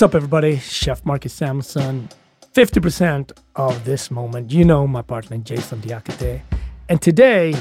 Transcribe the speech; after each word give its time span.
What's 0.00 0.14
up, 0.14 0.14
everybody? 0.14 0.56
Chef 0.56 1.04
Marcus 1.04 1.38
Samuelsson. 1.38 2.08
50% 2.54 3.32
of 3.56 3.84
this 3.84 4.10
moment, 4.10 4.50
you 4.50 4.64
know 4.64 4.86
my 4.86 5.02
partner 5.02 5.36
Jason 5.36 5.78
Diakite. 5.82 6.40
And 6.88 7.02
today, 7.02 7.54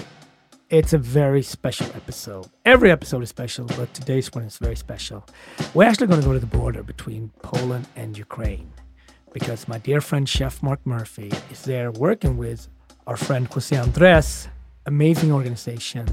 it's 0.69 0.93
a 0.93 0.97
very 0.97 1.41
special 1.43 1.87
episode. 1.87 2.47
Every 2.63 2.91
episode 2.91 3.23
is 3.23 3.29
special, 3.29 3.65
but 3.65 3.93
today's 3.93 4.31
one 4.31 4.45
is 4.45 4.57
very 4.57 4.77
special. 4.77 5.25
We're 5.73 5.83
actually 5.83 6.07
going 6.07 6.21
to 6.21 6.25
go 6.25 6.31
to 6.31 6.39
the 6.39 6.45
border 6.45 6.81
between 6.81 7.29
Poland 7.41 7.87
and 7.97 8.17
Ukraine 8.17 8.71
because 9.33 9.67
my 9.67 9.77
dear 9.77 9.99
friend 9.99 10.29
Chef 10.29 10.63
Mark 10.63 10.79
Murphy 10.85 11.33
is 11.51 11.63
there 11.63 11.91
working 11.91 12.37
with 12.37 12.69
our 13.05 13.17
friend 13.17 13.47
Jose 13.47 13.75
Andres, 13.75 14.47
amazing 14.85 15.33
organization, 15.33 16.07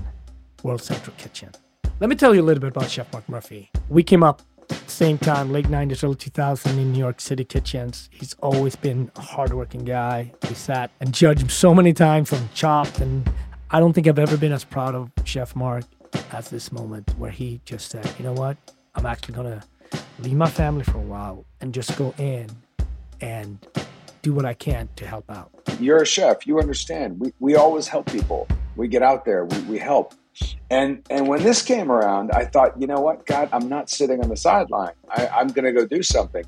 World 0.64 0.82
Central 0.82 1.14
Kitchen. 1.18 1.52
Let 2.00 2.11
me 2.11 2.16
tell 2.16 2.34
you 2.34 2.43
a 2.43 2.46
little 2.48 2.61
bit 2.61 2.77
about 2.77 2.90
Chef 2.90 3.12
Mark 3.12 3.29
Murphy. 3.29 3.70
We 3.88 4.02
came 4.02 4.24
up 4.24 4.43
same 4.87 5.19
time, 5.19 5.53
late 5.53 5.67
90s, 5.67 6.03
early 6.03 6.14
2000s 6.14 6.71
in 6.71 6.93
New 6.93 6.99
York 6.99 7.21
City 7.21 7.45
kitchens. 7.45 8.09
He's 8.13 8.35
always 8.43 8.77
been 8.77 9.11
a 9.17 9.21
hardworking 9.21 9.85
guy. 9.85 10.32
We 10.49 10.54
sat 10.54 10.90
and 11.00 11.13
judged 11.13 11.43
him 11.43 11.49
so 11.49 11.75
many 11.75 11.93
times 11.93 12.31
from 12.31 12.49
Chopped, 12.54 13.00
and 13.00 13.31
I 13.71 13.81
don't 13.81 13.93
think 13.93 14.07
I've 14.07 14.18
ever 14.18 14.37
been 14.37 14.53
as 14.53 14.64
proud 14.64 14.95
of 14.95 15.11
Chef 15.25 15.54
Mark 15.54 15.85
as 16.32 16.50
this 16.50 16.73
moment 16.73 17.11
where 17.18 17.31
he 17.31 17.61
just 17.64 17.90
said, 17.90 18.11
you 18.18 18.25
know 18.25 18.32
what, 18.32 18.57
I'm 18.95 19.07
actually 19.07 19.35
gonna 19.35 19.63
leave 20.21 20.37
my 20.37 20.49
family 20.49 20.85
for 20.85 20.98
a 20.98 21.03
while 21.03 21.45
and 21.61 21.75
just 21.75 21.96
go 21.96 22.14
in 22.18 22.48
and 23.21 23.67
do 24.23 24.32
what 24.32 24.45
I 24.45 24.54
can 24.54 24.89
to 24.96 25.07
help 25.07 25.31
out. 25.31 25.51
You're 25.79 26.03
a 26.03 26.07
chef. 26.07 26.46
You 26.46 26.59
understand. 26.59 27.21
We, 27.21 27.32
we 27.39 27.54
always 27.54 27.87
help 27.87 28.07
people. 28.11 28.48
We 28.76 28.89
get 28.89 29.03
out 29.03 29.25
there. 29.25 29.45
We, 29.45 29.59
we 29.62 29.79
help. 29.79 30.14
And 30.71 31.03
and 31.11 31.29
when 31.29 31.43
this 31.43 31.63
came 31.63 31.90
around, 31.90 32.31
I 32.33 32.45
thought, 32.45 32.81
you 32.81 32.86
know 32.86 33.00
what, 33.00 33.27
God, 33.27 33.48
I'm 33.53 33.69
not 33.69 33.89
sitting 33.91 34.22
on 34.22 34.28
the 34.28 34.36
sideline. 34.36 34.95
I, 35.11 35.28
I'm 35.28 35.48
going 35.48 35.64
to 35.64 35.72
go 35.72 35.86
do 35.86 36.03
something. 36.03 36.45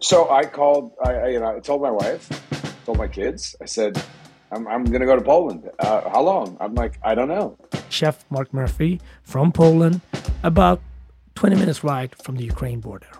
So 0.00 0.30
I 0.30 0.44
called. 0.44 0.92
I, 1.04 1.12
I, 1.12 1.28
you 1.28 1.40
know 1.40 1.56
I 1.56 1.60
told 1.60 1.82
my 1.82 1.90
wife, 1.90 2.28
told 2.84 2.98
my 2.98 3.08
kids. 3.08 3.54
I 3.60 3.66
said, 3.66 4.02
I'm, 4.50 4.66
I'm 4.66 4.84
going 4.84 5.00
to 5.00 5.06
go 5.06 5.16
to 5.16 5.22
Poland. 5.22 5.70
Uh, 5.78 6.08
how 6.10 6.22
long? 6.22 6.56
I'm 6.60 6.74
like, 6.74 6.98
I 7.02 7.14
don't 7.14 7.28
know. 7.28 7.56
Chef 7.88 8.24
Mark 8.30 8.52
Murphy 8.52 9.00
from 9.22 9.52
Poland, 9.52 10.00
about 10.42 10.80
20 11.34 11.56
minutes 11.56 11.84
ride 11.84 12.14
from 12.16 12.36
the 12.36 12.44
Ukraine 12.44 12.80
border. 12.80 13.19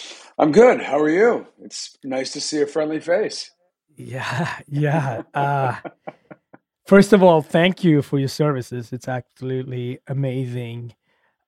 I'm 0.41 0.51
good. 0.51 0.81
How 0.81 0.97
are 0.97 1.09
you? 1.09 1.45
It's 1.61 1.95
nice 2.03 2.31
to 2.31 2.41
see 2.41 2.63
a 2.63 2.65
friendly 2.65 2.99
face. 2.99 3.51
Yeah, 3.95 4.57
yeah. 4.67 5.21
Uh, 5.35 5.75
first 6.87 7.13
of 7.13 7.21
all, 7.21 7.43
thank 7.43 7.83
you 7.83 8.01
for 8.01 8.17
your 8.17 8.27
services. 8.27 8.91
It's 8.91 9.07
absolutely 9.07 9.99
amazing. 10.07 10.95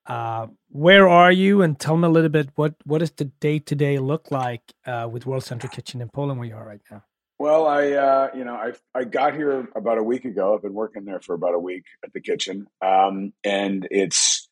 Uh, 0.05 0.45
where 0.69 1.09
are 1.09 1.31
you? 1.31 1.63
And 1.63 1.79
tell 1.79 1.97
me 1.97 2.05
a 2.05 2.11
little 2.11 2.29
bit 2.29 2.49
what 2.53 2.75
what 2.83 2.99
does 2.99 3.09
the 3.09 3.25
day 3.25 3.57
to 3.57 3.73
day 3.73 3.97
look 3.97 4.29
like 4.29 4.61
uh, 4.85 5.09
with 5.11 5.25
World 5.25 5.43
Central 5.43 5.71
Kitchen 5.71 5.99
in 5.99 6.09
Poland, 6.09 6.39
where 6.39 6.47
you 6.47 6.55
are 6.55 6.67
right 6.67 6.81
now? 6.91 7.03
Well, 7.39 7.65
I 7.65 7.93
uh, 7.93 8.29
you 8.35 8.45
know 8.45 8.53
I 8.53 8.73
I 8.93 9.05
got 9.05 9.33
here 9.33 9.67
about 9.75 9.97
a 9.97 10.03
week 10.03 10.25
ago. 10.25 10.53
I've 10.53 10.61
been 10.61 10.75
working 10.75 11.05
there 11.05 11.19
for 11.19 11.33
about 11.33 11.55
a 11.55 11.59
week 11.59 11.85
at 12.05 12.13
the 12.13 12.21
kitchen, 12.21 12.67
um, 12.79 13.33
and 13.43 13.87
it's 13.89 14.42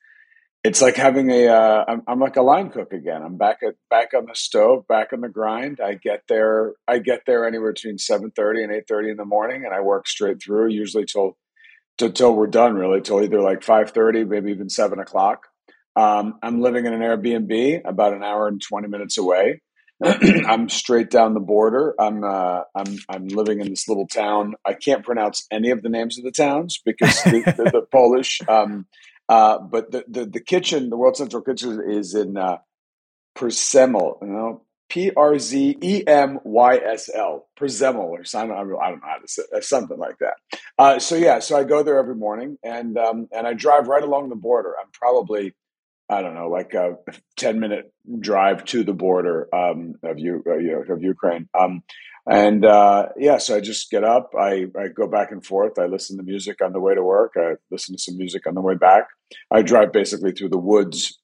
it's 0.64 0.82
like 0.82 0.96
having 0.96 1.32
a 1.32 1.48
uh, 1.48 1.86
I'm, 1.88 2.04
I'm 2.08 2.20
like 2.20 2.36
a 2.36 2.42
line 2.42 2.70
cook 2.70 2.94
again. 2.94 3.24
I'm 3.24 3.38
back 3.38 3.60
at 3.66 3.76
back 3.90 4.14
on 4.16 4.26
the 4.26 4.36
stove, 4.36 4.88
back 4.88 5.12
on 5.12 5.22
the 5.22 5.30
grind. 5.30 5.80
I 5.84 5.96
get 5.96 6.24
there 6.28 6.74
I 6.88 7.00
get 7.00 7.22
there 7.26 7.48
anywhere 7.48 7.74
between 7.74 7.98
seven 7.98 8.32
thirty 8.32 8.64
and 8.64 8.72
eight 8.72 8.88
thirty 8.88 9.10
in 9.10 9.18
the 9.18 9.26
morning, 9.26 9.66
and 9.66 9.74
I 9.74 9.82
work 9.82 10.08
straight 10.08 10.42
through, 10.42 10.70
usually 10.70 11.06
till 11.06 11.38
till, 11.98 12.12
till 12.12 12.36
we're 12.36 12.48
done, 12.48 12.76
really, 12.76 13.02
till 13.02 13.24
either 13.24 13.42
like 13.42 13.64
five 13.64 13.92
thirty, 13.92 14.24
maybe 14.24 14.52
even 14.52 14.70
seven 14.70 15.00
o'clock. 15.00 15.48
Um, 15.96 16.38
I'm 16.44 16.62
living 16.62 16.86
in 16.86 16.94
an 16.94 17.02
Airbnb 17.02 17.82
about 17.84 18.14
an 18.14 18.24
hour 18.24 18.48
and 18.48 18.62
twenty 18.62 18.88
minutes 18.88 19.18
away. 19.18 19.62
I'm 20.04 20.70
straight 20.70 21.10
down 21.10 21.34
the 21.34 21.40
border. 21.40 21.96
I'm 22.00 22.24
uh, 22.24 22.62
I'm 22.76 22.98
I'm 23.10 23.28
living 23.30 23.62
in 23.62 23.70
this 23.70 23.88
little 23.88 24.08
town. 24.08 24.54
I 24.64 24.74
can't 24.74 25.04
pronounce 25.04 25.48
any 25.52 25.72
of 25.72 25.82
the 25.82 25.90
names 25.90 26.20
of 26.20 26.24
the 26.24 26.32
towns 26.32 26.80
because 26.86 27.24
the, 27.24 27.42
the, 27.58 27.64
the 27.72 27.82
Polish. 27.92 28.42
Um, 28.48 28.86
uh, 29.32 29.60
but 29.60 29.92
the, 29.92 30.04
the, 30.10 30.26
the 30.26 30.40
kitchen, 30.42 30.90
the 30.90 30.98
World 30.98 31.16
Central 31.16 31.42
Kitchen, 31.42 31.82
is 31.88 32.14
in 32.16 32.36
uh, 32.36 32.58
Przemysl, 33.38 34.22
you 34.22 34.28
know, 34.28 34.66
P 34.90 35.10
R 35.16 35.40
Z 35.40 35.78
E 35.82 36.04
M 36.06 36.40
Y 36.44 36.76
S 36.76 37.10
L, 37.16 37.48
Przemysl, 37.58 37.96
or 37.96 38.26
something. 38.26 38.52
I 38.52 38.60
don't 38.60 38.72
know 38.72 38.80
how 39.02 39.20
to 39.20 39.28
say 39.28 39.44
uh, 39.56 39.62
something 39.62 39.98
like 39.98 40.18
that. 40.20 40.34
Uh, 40.78 41.00
so 41.00 41.16
yeah, 41.16 41.40
so 41.40 41.58
I 41.58 41.64
go 41.64 41.82
there 41.82 41.98
every 41.98 42.16
morning, 42.16 42.58
and 42.62 42.98
um, 42.98 43.30
and 43.32 43.48
I 43.48 43.54
drive 43.54 43.88
right 43.88 44.04
along 44.04 44.28
the 44.28 44.36
border. 44.36 44.76
I'm 44.78 44.92
probably 44.92 45.54
I 46.12 46.22
don't 46.22 46.36
know, 46.36 46.50
like 46.50 46.74
a 46.74 46.98
ten 47.38 47.60
minute 47.60 47.94
drive 48.20 48.66
to 48.66 48.84
the 48.84 48.94
border 48.94 49.48
um, 49.56 49.96
of 50.04 50.18
uh, 50.18 50.20
you 50.20 50.44
know, 50.46 50.94
of 50.94 51.02
Ukraine. 51.02 51.48
Um, 51.58 51.84
and 52.30 52.66
uh, 52.66 53.08
yeah, 53.18 53.38
so 53.38 53.56
I 53.56 53.62
just 53.62 53.90
get 53.90 54.04
up, 54.04 54.32
I, 54.38 54.68
I 54.78 54.90
go 54.94 55.08
back 55.08 55.32
and 55.32 55.44
forth. 55.44 55.80
I 55.80 55.86
listen 55.86 56.18
to 56.18 56.24
music 56.24 56.62
on 56.64 56.74
the 56.74 56.80
way 56.80 56.94
to 56.94 57.02
work. 57.02 57.34
I 57.38 57.54
listen 57.72 57.96
to 57.96 58.02
some 58.02 58.18
music 58.18 58.46
on 58.46 58.54
the 58.54 58.62
way 58.62 58.76
back. 58.76 59.08
I 59.50 59.62
drive 59.62 59.92
basically 59.92 60.34
through 60.34 60.50
the 60.50 60.58
woods. 60.60 61.18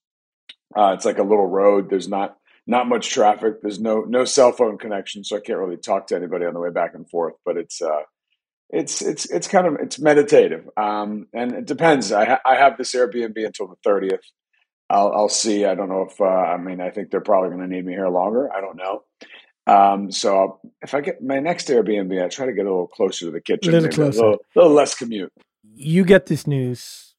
Uh, 0.75 0.93
it's 0.95 1.05
like 1.05 1.19
a 1.19 1.23
little 1.23 1.47
road. 1.47 1.89
There's 1.89 2.07
not 2.07 2.37
not 2.65 2.87
much 2.87 3.09
traffic. 3.09 3.61
There's 3.61 3.79
no 3.79 4.01
no 4.01 4.25
cell 4.25 4.51
phone 4.51 4.77
connection, 4.77 5.23
so 5.23 5.37
I 5.37 5.41
can't 5.41 5.59
really 5.59 5.77
talk 5.77 6.07
to 6.07 6.15
anybody 6.15 6.45
on 6.45 6.53
the 6.53 6.59
way 6.59 6.71
back 6.71 6.93
and 6.93 7.09
forth. 7.09 7.35
But 7.45 7.57
it's 7.57 7.81
uh, 7.81 8.03
it's 8.69 9.01
it's 9.01 9.25
it's 9.29 9.47
kind 9.47 9.67
of 9.67 9.75
it's 9.81 9.99
meditative, 9.99 10.67
um, 10.77 11.27
and 11.33 11.53
it 11.53 11.65
depends. 11.65 12.11
I 12.11 12.25
ha- 12.25 12.41
I 12.45 12.55
have 12.55 12.77
this 12.77 12.93
Airbnb 12.93 13.45
until 13.45 13.67
the 13.67 13.77
thirtieth. 13.83 14.21
I'll 14.89 15.11
I'll 15.13 15.29
see. 15.29 15.65
I 15.65 15.75
don't 15.75 15.89
know 15.89 16.07
if 16.09 16.19
uh, 16.21 16.25
I 16.25 16.57
mean 16.57 16.81
I 16.81 16.89
think 16.89 17.11
they're 17.11 17.21
probably 17.21 17.49
going 17.49 17.61
to 17.61 17.75
need 17.75 17.85
me 17.85 17.93
here 17.93 18.09
longer. 18.09 18.51
I 18.53 18.61
don't 18.61 18.77
know. 18.77 19.03
Um, 19.67 20.11
so 20.11 20.59
if 20.81 20.93
I 20.93 21.01
get 21.01 21.21
my 21.21 21.39
next 21.39 21.67
Airbnb, 21.67 22.23
I 22.23 22.29
try 22.29 22.45
to 22.45 22.53
get 22.53 22.65
a 22.65 22.69
little 22.69 22.87
closer 22.87 23.25
to 23.25 23.31
the 23.31 23.41
kitchen, 23.41 23.73
a 23.73 23.79
little 23.79 23.89
closer, 23.89 24.19
a 24.19 24.23
little, 24.23 24.45
little 24.55 24.71
less 24.71 24.95
commute. 24.95 25.31
You 25.75 26.05
get 26.05 26.27
this 26.27 26.47
news. 26.47 27.15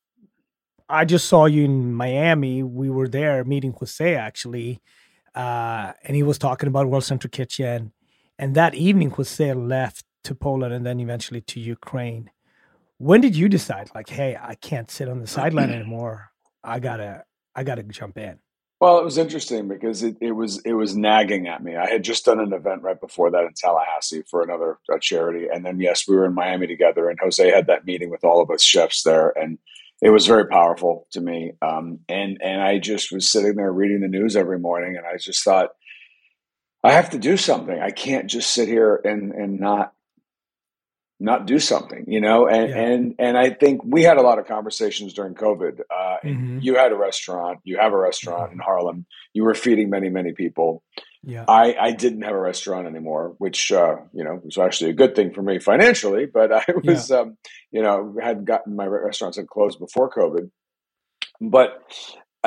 I 0.88 1.04
just 1.04 1.28
saw 1.28 1.44
you 1.44 1.64
in 1.64 1.92
Miami. 1.92 2.62
We 2.62 2.88
were 2.88 3.08
there 3.08 3.44
meeting 3.44 3.74
Jose 3.78 4.14
actually, 4.14 4.80
uh, 5.34 5.92
and 6.04 6.16
he 6.16 6.22
was 6.22 6.38
talking 6.38 6.68
about 6.68 6.88
World 6.88 7.04
Central 7.04 7.30
Kitchen. 7.30 7.92
And 8.38 8.54
that 8.54 8.74
evening, 8.74 9.10
Jose 9.10 9.52
left 9.52 10.04
to 10.24 10.34
Poland 10.34 10.72
and 10.72 10.86
then 10.86 11.00
eventually 11.00 11.40
to 11.42 11.60
Ukraine. 11.60 12.30
When 12.98 13.20
did 13.20 13.36
you 13.36 13.48
decide, 13.48 13.90
like, 13.94 14.08
hey, 14.08 14.38
I 14.40 14.54
can't 14.54 14.90
sit 14.90 15.08
on 15.08 15.20
the 15.20 15.26
sideline 15.26 15.70
anymore. 15.78 16.30
I 16.62 16.78
gotta, 16.80 17.24
I 17.58 17.64
gotta 17.64 17.82
jump 17.82 18.16
in. 18.16 18.38
Well, 18.80 19.00
it 19.00 19.04
was 19.04 19.18
interesting 19.18 19.66
because 19.66 20.04
it, 20.04 20.16
it 20.20 20.30
was 20.30 20.60
it 20.60 20.74
was 20.74 20.96
nagging 20.96 21.48
at 21.48 21.60
me. 21.60 21.74
I 21.74 21.90
had 21.90 22.04
just 22.04 22.24
done 22.24 22.38
an 22.38 22.52
event 22.52 22.82
right 22.82 23.00
before 23.00 23.32
that 23.32 23.42
in 23.42 23.52
Tallahassee 23.56 24.22
for 24.30 24.44
another 24.44 24.78
charity, 25.00 25.48
and 25.52 25.66
then 25.66 25.80
yes, 25.80 26.06
we 26.06 26.14
were 26.14 26.24
in 26.24 26.34
Miami 26.34 26.68
together, 26.68 27.10
and 27.10 27.18
Jose 27.20 27.50
had 27.50 27.66
that 27.66 27.84
meeting 27.84 28.10
with 28.10 28.22
all 28.22 28.40
of 28.40 28.48
us 28.52 28.62
chefs 28.62 29.02
there, 29.02 29.30
and 29.36 29.58
it 30.00 30.10
was 30.10 30.28
very 30.28 30.46
powerful 30.46 31.08
to 31.10 31.20
me. 31.20 31.54
Um, 31.60 31.98
and 32.08 32.38
and 32.40 32.62
I 32.62 32.78
just 32.78 33.10
was 33.10 33.28
sitting 33.28 33.56
there 33.56 33.72
reading 33.72 34.02
the 34.02 34.06
news 34.06 34.36
every 34.36 34.60
morning, 34.60 34.96
and 34.96 35.04
I 35.04 35.16
just 35.16 35.42
thought, 35.42 35.70
I 36.84 36.92
have 36.92 37.10
to 37.10 37.18
do 37.18 37.36
something. 37.36 37.76
I 37.76 37.90
can't 37.90 38.30
just 38.30 38.52
sit 38.52 38.68
here 38.68 39.00
and 39.04 39.32
and 39.32 39.58
not 39.58 39.94
not 41.20 41.46
do 41.46 41.58
something, 41.58 42.04
you 42.06 42.20
know? 42.20 42.46
And, 42.46 42.68
yeah. 42.68 42.76
and, 42.76 43.14
and 43.18 43.38
I 43.38 43.50
think 43.50 43.82
we 43.84 44.02
had 44.02 44.18
a 44.18 44.22
lot 44.22 44.38
of 44.38 44.46
conversations 44.46 45.12
during 45.14 45.34
COVID. 45.34 45.80
Uh, 45.80 46.16
mm-hmm. 46.24 46.58
You 46.60 46.76
had 46.76 46.92
a 46.92 46.96
restaurant, 46.96 47.58
you 47.64 47.78
have 47.78 47.92
a 47.92 47.98
restaurant 47.98 48.50
mm-hmm. 48.50 48.52
in 48.54 48.58
Harlem. 48.60 49.06
You 49.32 49.44
were 49.44 49.54
feeding 49.54 49.90
many, 49.90 50.08
many 50.10 50.32
people. 50.32 50.82
Yeah. 51.24 51.44
I, 51.48 51.74
I 51.78 51.90
didn't 51.92 52.22
have 52.22 52.34
a 52.34 52.40
restaurant 52.40 52.86
anymore, 52.86 53.34
which 53.38 53.72
uh, 53.72 53.96
you 54.12 54.22
know 54.24 54.40
was 54.42 54.56
actually 54.56 54.90
a 54.90 54.94
good 54.94 55.16
thing 55.16 55.32
for 55.32 55.42
me 55.42 55.58
financially. 55.58 56.26
But 56.26 56.52
I 56.52 56.64
was, 56.84 57.10
um, 57.10 57.36
you 57.72 57.82
know, 57.82 58.16
had 58.22 58.46
gotten 58.46 58.76
my 58.76 58.86
restaurants 58.86 59.36
had 59.36 59.48
closed 59.48 59.80
before 59.80 60.10
COVID. 60.10 60.50
But 61.40 61.82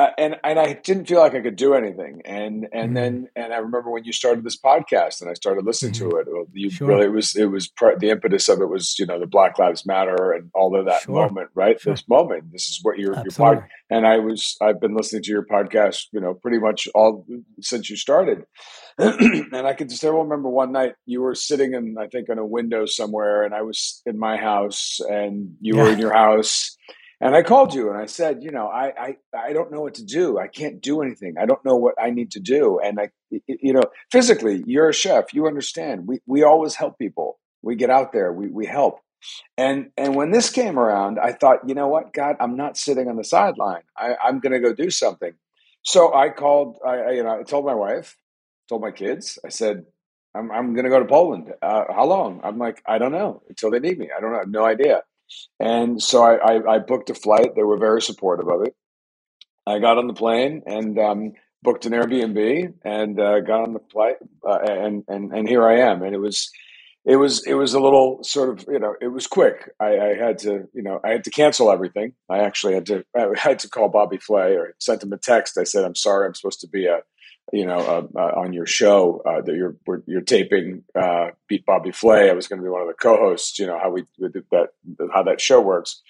uh, 0.02 0.10
and 0.18 0.36
and 0.42 0.58
I 0.58 0.72
didn't 0.72 1.06
feel 1.06 1.20
like 1.20 1.34
I 1.34 1.40
could 1.40 1.56
do 1.56 1.74
anything. 1.74 2.22
And 2.24 2.66
and 2.72 2.86
mm-hmm. 2.86 2.94
then 2.94 3.28
and 3.36 3.52
I 3.52 3.58
remember 3.58 3.90
when 3.90 4.04
you 4.04 4.12
started 4.12 4.42
this 4.42 4.58
podcast 4.58 5.20
and 5.20 5.30
I 5.30 5.34
started 5.34 5.64
listening 5.64 5.92
mm-hmm. 5.92 6.10
to 6.10 6.16
it. 6.16 6.48
You 6.54 6.70
sure. 6.70 6.88
really 6.88 7.06
it 7.06 7.12
was 7.12 7.36
it 7.36 7.46
was 7.46 7.70
the 7.98 8.10
impetus 8.10 8.48
of 8.48 8.60
it 8.60 8.66
was 8.66 8.98
you 8.98 9.06
know 9.06 9.20
the 9.20 9.26
Black 9.26 9.58
Lives 9.58 9.86
Matter 9.86 10.32
and 10.32 10.50
all 10.54 10.78
of 10.78 10.86
that 10.86 11.02
sure. 11.02 11.14
moment, 11.14 11.50
right? 11.54 11.80
Sure. 11.80 11.92
This 11.92 12.08
moment, 12.08 12.50
this 12.50 12.68
is 12.68 12.80
what 12.82 12.98
your 12.98 13.14
your 13.14 13.32
pod. 13.36 13.64
And 13.90 14.06
I 14.06 14.18
was 14.18 14.56
I've 14.60 14.80
been 14.80 14.96
listening 14.96 15.22
to 15.22 15.30
your 15.30 15.46
podcast, 15.46 16.06
you 16.12 16.20
know, 16.20 16.34
pretty 16.34 16.58
much 16.58 16.88
all 16.94 17.24
since 17.60 17.88
you 17.88 17.96
started. 17.96 18.44
and 18.98 19.66
I 19.66 19.72
can 19.74 19.88
still 19.88 20.14
remember 20.14 20.48
one 20.48 20.72
night 20.72 20.94
you 21.06 21.22
were 21.22 21.34
sitting 21.34 21.74
in 21.74 21.96
I 21.98 22.08
think 22.08 22.28
in 22.28 22.38
a 22.38 22.46
window 22.46 22.86
somewhere, 22.86 23.44
and 23.44 23.54
I 23.54 23.62
was 23.62 24.02
in 24.04 24.18
my 24.18 24.36
house, 24.36 24.98
and 25.08 25.54
you 25.60 25.76
yeah. 25.76 25.82
were 25.82 25.92
in 25.92 25.98
your 25.98 26.12
house 26.12 26.76
and 27.22 27.36
I 27.36 27.44
called 27.44 27.74
you 27.74 27.90
and 27.90 27.98
I 27.98 28.06
said, 28.06 28.44
you 28.44 28.52
know, 28.52 28.68
I, 28.68 28.92
I, 28.98 29.18
I 29.38 29.54
don't 29.54 29.72
know 29.72 29.82
what 29.82 29.96
to 29.96 30.04
do. 30.06 30.38
I 30.38 30.48
can't 30.48 30.82
do 30.82 31.02
anything. 31.02 31.36
I 31.40 31.46
don't 31.46 31.64
know 31.64 31.76
what 31.76 31.96
I 32.02 32.10
need 32.10 32.32
to 32.32 32.40
do. 32.40 32.80
And 32.84 33.00
I, 33.00 33.10
you 33.48 33.74
know, 33.74 33.84
physically, 34.12 34.64
you're 34.66 34.90
a 34.90 34.94
chef. 34.94 35.34
You 35.34 35.48
understand. 35.48 36.08
We, 36.08 36.20
we 36.26 36.44
always 36.44 36.76
help 36.76 36.98
people. 36.98 37.40
We 37.62 37.76
get 37.76 37.90
out 37.90 38.12
there. 38.12 38.32
We, 38.34 38.48
we 38.48 38.66
help. 38.66 39.00
And, 39.58 39.90
and 39.96 40.16
when 40.16 40.32
this 40.32 40.50
came 40.50 40.78
around, 40.78 41.18
I 41.20 41.32
thought, 41.32 41.68
you 41.68 41.74
know 41.74 41.88
what, 41.88 42.12
God, 42.14 42.36
I'm 42.40 42.56
not 42.56 42.78
sitting 42.78 43.08
on 43.08 43.16
the 43.16 43.24
sideline. 43.24 43.82
I, 43.96 44.16
I'm 44.22 44.40
going 44.40 44.54
to 44.54 44.60
go 44.60 44.74
do 44.74 44.90
something. 44.90 45.34
So 45.82 46.14
I 46.14 46.30
called, 46.30 46.78
I, 46.86 46.90
I, 46.96 47.10
you 47.12 47.24
know, 47.24 47.40
I 47.40 47.44
told 47.44 47.66
my 47.66 47.74
wife, 47.74 48.16
told 48.68 48.82
my 48.82 48.92
kids, 48.92 49.38
I 49.46 49.50
said, 49.50 49.86
I'm, 50.36 50.50
I'm 50.52 50.74
going 50.74 50.84
to 50.84 50.90
go 50.90 51.00
to 51.00 51.06
Poland. 51.06 51.52
Uh, 51.62 51.84
how 51.94 52.06
long? 52.06 52.40
I'm 52.44 52.58
like, 52.58 52.82
I 52.86 52.98
don't 52.98 53.12
know 53.12 53.42
until 53.48 53.70
they 53.70 53.80
need 53.80 53.98
me. 53.98 54.10
I 54.16 54.20
don't 54.20 54.30
know. 54.32 54.38
I 54.38 54.40
have 54.40 54.50
no 54.50 54.64
idea. 54.66 55.02
And 55.60 56.02
so 56.02 56.22
I, 56.22 56.34
I, 56.34 56.74
I, 56.74 56.78
booked 56.78 57.10
a 57.10 57.14
flight. 57.14 57.54
They 57.54 57.62
were 57.62 57.78
very 57.78 58.02
supportive 58.02 58.48
of 58.48 58.62
it. 58.62 58.74
I 59.66 59.78
got 59.78 59.98
on 59.98 60.08
the 60.08 60.14
plane 60.14 60.62
and 60.66 60.98
um, 60.98 61.32
booked 61.62 61.86
an 61.86 61.92
Airbnb 61.92 62.74
and 62.84 63.20
uh, 63.20 63.40
got 63.40 63.62
on 63.62 63.72
the 63.72 63.80
flight, 63.92 64.16
uh, 64.46 64.58
and 64.58 65.04
and 65.08 65.32
and 65.32 65.48
here 65.48 65.66
I 65.66 65.78
am. 65.78 66.02
And 66.02 66.14
it 66.14 66.18
was 66.18 66.50
it 67.04 67.16
was 67.16 67.46
it 67.46 67.54
was 67.54 67.74
a 67.74 67.80
little 67.80 68.22
sort 68.22 68.50
of 68.50 68.66
you 68.68 68.78
know 68.78 68.94
it 69.00 69.08
was 69.08 69.26
quick. 69.26 69.70
I, 69.80 69.98
I, 69.98 70.14
had 70.14 70.38
to 70.40 70.68
you 70.72 70.82
know 70.82 71.00
I 71.04 71.10
had 71.10 71.24
to 71.24 71.30
cancel 71.30 71.70
everything. 71.70 72.14
I 72.28 72.40
actually 72.40 72.74
had 72.74 72.86
to 72.86 73.04
I 73.16 73.28
had 73.36 73.58
to 73.60 73.68
call 73.68 73.88
Bobby 73.88 74.18
Flay 74.18 74.56
or 74.56 74.74
sent 74.78 75.02
him 75.02 75.12
a 75.12 75.18
text. 75.18 75.58
I 75.58 75.64
said 75.64 75.84
I'm 75.84 75.94
sorry. 75.94 76.26
I'm 76.26 76.34
supposed 76.34 76.60
to 76.60 76.68
be 76.68 76.86
a 76.86 77.02
you 77.52 77.66
know, 77.66 77.78
uh, 77.78 78.18
uh, 78.18 78.40
on 78.40 78.52
your 78.52 78.66
show 78.66 79.22
uh, 79.26 79.40
that 79.42 79.54
you're 79.54 79.76
you're 80.06 80.20
taping 80.20 80.84
uh, 80.94 81.28
Beat 81.48 81.66
Bobby 81.66 81.90
Flay. 81.90 82.30
I 82.30 82.34
was 82.34 82.46
going 82.46 82.60
to 82.60 82.64
be 82.64 82.70
one 82.70 82.82
of 82.82 82.88
the 82.88 82.94
co-hosts. 82.94 83.58
You 83.58 83.66
know 83.66 83.78
how 83.78 83.90
we 83.90 84.04
that 84.18 84.68
how 85.12 85.22
that 85.24 85.40
show 85.40 85.60
works. 85.60 86.02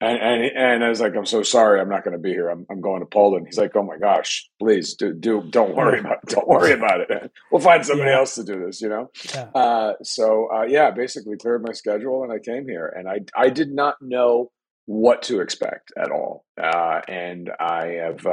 And, 0.00 0.18
and 0.18 0.42
and 0.56 0.84
I 0.84 0.88
was 0.88 1.00
like, 1.00 1.16
I'm 1.16 1.24
so 1.24 1.42
sorry, 1.42 1.80
I'm 1.80 1.88
not 1.88 2.04
going 2.04 2.16
to 2.16 2.22
be 2.22 2.30
here. 2.30 2.48
I'm, 2.48 2.66
I'm 2.70 2.80
going 2.80 3.00
to 3.00 3.06
Poland. 3.06 3.46
He's 3.46 3.56
like, 3.56 3.74
Oh 3.74 3.82
my 3.82 3.96
gosh, 3.96 4.48
please 4.58 4.94
do 4.94 5.14
do 5.14 5.42
don't 5.48 5.74
worry 5.74 6.00
about 6.00 6.18
it. 6.24 6.28
don't 6.34 6.48
worry 6.48 6.72
about 6.72 7.00
it. 7.00 7.32
We'll 7.50 7.62
find 7.62 7.86
somebody 7.86 8.10
yeah. 8.10 8.18
else 8.18 8.34
to 8.34 8.44
do 8.44 8.64
this. 8.64 8.82
You 8.82 8.88
know. 8.88 9.10
Yeah. 9.32 9.48
Uh, 9.54 9.92
so 10.02 10.48
uh, 10.52 10.64
yeah, 10.64 10.90
basically 10.90 11.36
cleared 11.36 11.64
my 11.64 11.72
schedule 11.72 12.22
and 12.24 12.32
I 12.32 12.38
came 12.38 12.68
here, 12.68 12.86
and 12.86 13.08
I 13.08 13.20
I 13.36 13.50
did 13.50 13.72
not 13.72 13.96
know 14.02 14.50
what 14.86 15.22
to 15.22 15.40
expect 15.40 15.92
at 15.96 16.10
all, 16.10 16.44
uh, 16.60 17.00
and 17.08 17.50
I 17.58 17.86
have 18.02 18.26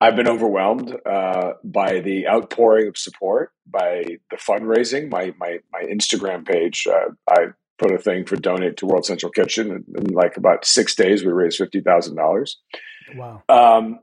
I've 0.00 0.16
been 0.16 0.28
overwhelmed 0.28 0.94
uh, 1.06 1.52
by 1.64 2.00
the 2.00 2.28
outpouring 2.28 2.88
of 2.88 2.98
support, 2.98 3.52
by 3.66 4.04
the 4.30 4.36
fundraising. 4.36 5.10
My 5.10 5.34
my 5.38 5.58
my 5.72 5.82
Instagram 5.82 6.46
page, 6.46 6.86
uh, 6.86 7.10
I 7.28 7.46
put 7.78 7.92
a 7.92 7.98
thing 7.98 8.26
for 8.26 8.36
donate 8.36 8.76
to 8.78 8.86
World 8.86 9.06
Central 9.06 9.32
Kitchen. 9.32 9.70
and 9.70 9.84
in 9.96 10.14
like 10.14 10.36
about 10.36 10.66
six 10.66 10.94
days, 10.94 11.24
we 11.24 11.32
raised 11.32 11.56
fifty 11.58 11.80
thousand 11.80 12.16
dollars. 12.16 12.60
Wow! 13.14 13.42
Um, 13.48 14.00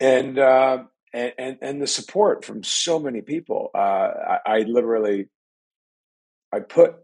and, 0.00 0.38
uh, 0.38 0.84
and, 1.12 1.32
and 1.38 1.58
and 1.60 1.82
the 1.82 1.86
support 1.86 2.44
from 2.44 2.62
so 2.62 2.98
many 2.98 3.20
people. 3.20 3.70
Uh, 3.74 3.78
I, 3.78 4.38
I, 4.46 4.58
literally, 4.66 5.28
I 6.52 6.60
put 6.60 6.94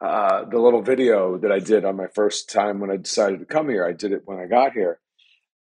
uh, 0.00 0.44
the 0.44 0.58
little 0.60 0.82
video 0.82 1.38
that 1.38 1.50
I 1.50 1.58
did 1.58 1.84
on 1.84 1.96
my 1.96 2.06
first 2.14 2.50
time 2.50 2.78
when 2.78 2.90
I 2.90 2.96
decided 2.96 3.40
to 3.40 3.46
come 3.46 3.68
here. 3.68 3.84
I 3.84 3.92
did 3.92 4.12
it 4.12 4.22
when 4.26 4.38
I 4.38 4.46
got 4.46 4.74
here. 4.74 5.00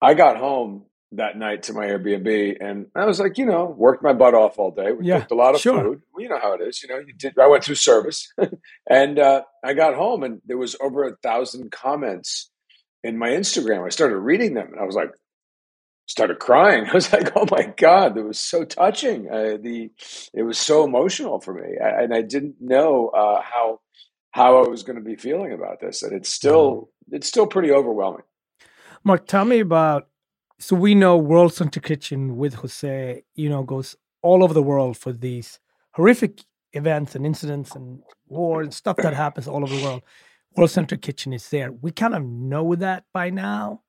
I 0.01 0.13
got 0.13 0.37
home 0.37 0.85
that 1.13 1.37
night 1.37 1.63
to 1.63 1.73
my 1.73 1.85
Airbnb, 1.85 2.57
and 2.61 2.87
I 2.95 3.05
was 3.05 3.19
like, 3.19 3.37
you 3.37 3.45
know, 3.45 3.65
worked 3.65 4.03
my 4.03 4.13
butt 4.13 4.33
off 4.33 4.57
all 4.57 4.71
day. 4.71 4.91
We 4.91 5.05
yeah, 5.05 5.19
cooked 5.19 5.31
a 5.31 5.35
lot 5.35 5.55
of 5.55 5.61
sure. 5.61 5.81
food. 5.81 6.01
you 6.17 6.29
know 6.29 6.39
how 6.41 6.53
it 6.53 6.61
is. 6.61 6.81
You 6.81 6.89
know, 6.89 6.99
you 6.99 7.13
did. 7.13 7.37
I 7.37 7.47
went 7.47 7.63
through 7.63 7.75
service, 7.75 8.31
and 8.89 9.19
uh, 9.19 9.41
I 9.63 9.73
got 9.73 9.95
home, 9.95 10.23
and 10.23 10.41
there 10.45 10.57
was 10.57 10.75
over 10.81 11.03
a 11.03 11.15
thousand 11.17 11.71
comments 11.71 12.49
in 13.03 13.17
my 13.17 13.29
Instagram. 13.29 13.85
I 13.85 13.89
started 13.89 14.17
reading 14.17 14.53
them, 14.53 14.69
and 14.71 14.79
I 14.79 14.85
was 14.85 14.95
like, 14.95 15.11
started 16.07 16.39
crying. 16.39 16.85
I 16.89 16.93
was 16.93 17.11
like, 17.11 17.35
oh 17.35 17.45
my 17.51 17.73
god, 17.77 18.17
it 18.17 18.23
was 18.23 18.39
so 18.39 18.63
touching. 18.63 19.29
Uh, 19.29 19.57
the 19.61 19.89
it 20.33 20.43
was 20.43 20.57
so 20.57 20.83
emotional 20.85 21.41
for 21.41 21.53
me, 21.53 21.77
I, 21.83 22.03
and 22.03 22.13
I 22.13 22.21
didn't 22.21 22.55
know 22.59 23.09
uh, 23.09 23.41
how 23.41 23.79
how 24.31 24.63
I 24.63 24.67
was 24.69 24.83
going 24.83 24.97
to 24.97 25.03
be 25.03 25.15
feeling 25.15 25.51
about 25.51 25.81
this, 25.81 26.03
and 26.03 26.13
it's 26.13 26.29
still 26.33 26.89
it's 27.09 27.27
still 27.27 27.47
pretty 27.47 27.71
overwhelming. 27.71 28.23
Mark, 29.03 29.25
tell 29.25 29.45
me 29.45 29.59
about 29.59 30.07
so 30.61 30.75
we 30.75 30.93
know 30.93 31.17
World 31.17 31.53
Center 31.53 31.79
Kitchen 31.79 32.37
with 32.37 32.53
Jose, 32.53 33.23
you 33.33 33.49
know, 33.49 33.63
goes 33.63 33.95
all 34.21 34.43
over 34.43 34.53
the 34.53 34.61
world 34.61 34.95
for 34.95 35.11
these 35.11 35.59
horrific 35.93 36.43
events 36.73 37.15
and 37.15 37.25
incidents 37.25 37.75
and 37.75 38.03
war 38.27 38.61
and 38.61 38.71
stuff 38.71 38.97
that 38.97 39.13
happens 39.25 39.47
all 39.47 39.63
over 39.63 39.75
the 39.75 39.83
world. 39.83 40.03
World 40.55 40.69
Center 40.69 40.97
Kitchen 40.97 41.33
is 41.33 41.49
there. 41.49 41.71
We 41.71 41.91
kind 41.91 42.13
of 42.13 42.23
know 42.23 42.75
that 42.75 43.05
by 43.11 43.31
now, 43.31 43.81